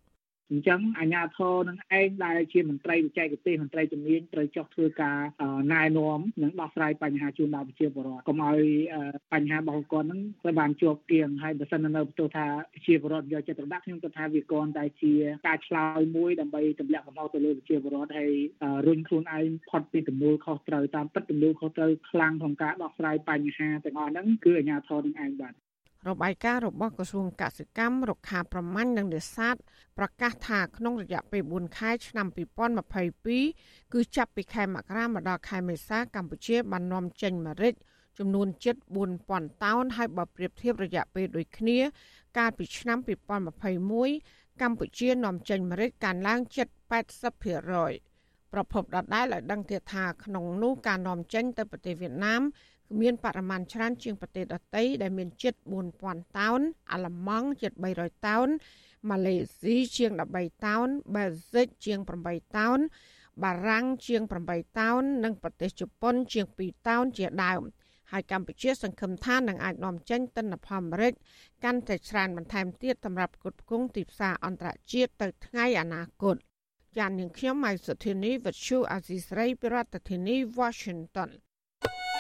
[0.51, 5.19] អញ្ចឹងអាជ្ញាធរនឹងឯងដែលជាមន្ត្រីវិជ្ជាទេសមន្ត្រីជំនាញត្រូវចុះធ្វើការ
[5.73, 8.59] ណែនាំនិងដោះស្រាយបញ្ហាជូនដល់ប្រជាពលរដ្ឋកុំឲ្យ
[9.33, 15.13] បញ្ហារបស់គាត់នឹងទៅបានជាប់គៀងហើយបើសិននៅបន្ទោសថាប្រជាពលរដ្ឋយកចិត្តទុកដាក់ខ្ញុំគិតថាវាគ្រាន់តែជា
[15.47, 18.33] ការឆ្លើយមួយដើម្បីទម្លាក់កំហុសទៅលើប្រជាពលរដ្ឋហើយ
[18.87, 25.53] រុញខ្លួនឯងផុតពីទំនួលខុសត្រូវតាមពិតទំនួលខុសត្រូវខ្លាំងក្នុងការដោះស្រាយបញ្ហាទាំងអស់ហ្នឹងគឺអាជ្ញាធរនឹងឯងបាទ
[26.10, 29.56] របាយការណ៍របស់ក្រសួងកសិកម្មរុក្ខាប្រមាញ់និងនេសាទ
[29.97, 32.28] ប្រកាសថាក្នុងរយៈពេល4ខែឆ្នាំ
[33.10, 37.74] 2022គឺចាប់ពីខែមករាមកដល់ខែមេសាកម្ពុជាបាននាំចេញម្រេច
[38.18, 38.76] ចំនួនជិត
[39.20, 41.78] 4000តោនហើយបើប្រៀបធៀបរយៈពេលដូចគ្នា
[42.38, 42.97] កាលពីឆ្នាំ
[43.80, 46.68] 2021កម្ពុជានាំចេញម្រេចកើនឡើងជិត
[47.41, 55.53] 80%ប្រពន្ធដដែលឲ្យដឹងទៀតថាក្នុងនោះការនាំចេញទៅប្រទេសវៀតណាមគឺ មានបរិមាណច្រើនជាងប្រទេសដទៃដែលមានជិត
[55.95, 56.59] 4000តោន
[56.91, 58.47] អាល្លឺម៉ង់ជិត300តោន
[59.09, 62.79] ម៉ាឡេស៊ីជាង13តោនបែលហ្សិកជាង8តោន
[63.43, 67.61] បារាំងជាង8តោន និងប្រទេសជប៉ុន ជាង2តោនជាដើម
[68.11, 71.13] ហើយកម្ពុជា សង្ឃឹមថានឹងអាចនាំចេញទិន្នផលអាមេរិក
[71.63, 76.36] កាន់តែច្រើនបន្ថែមទៀតសម្រាប់គុតគង់ទីផ្សារអន្តរជាតិទៅថ្ងៃអនាគត
[76.97, 81.29] ចាននាងខ្ញុំម៉ៃសុធានីវិទ្យុអាស៊ីស្រីប្រធានាធិបតី Washington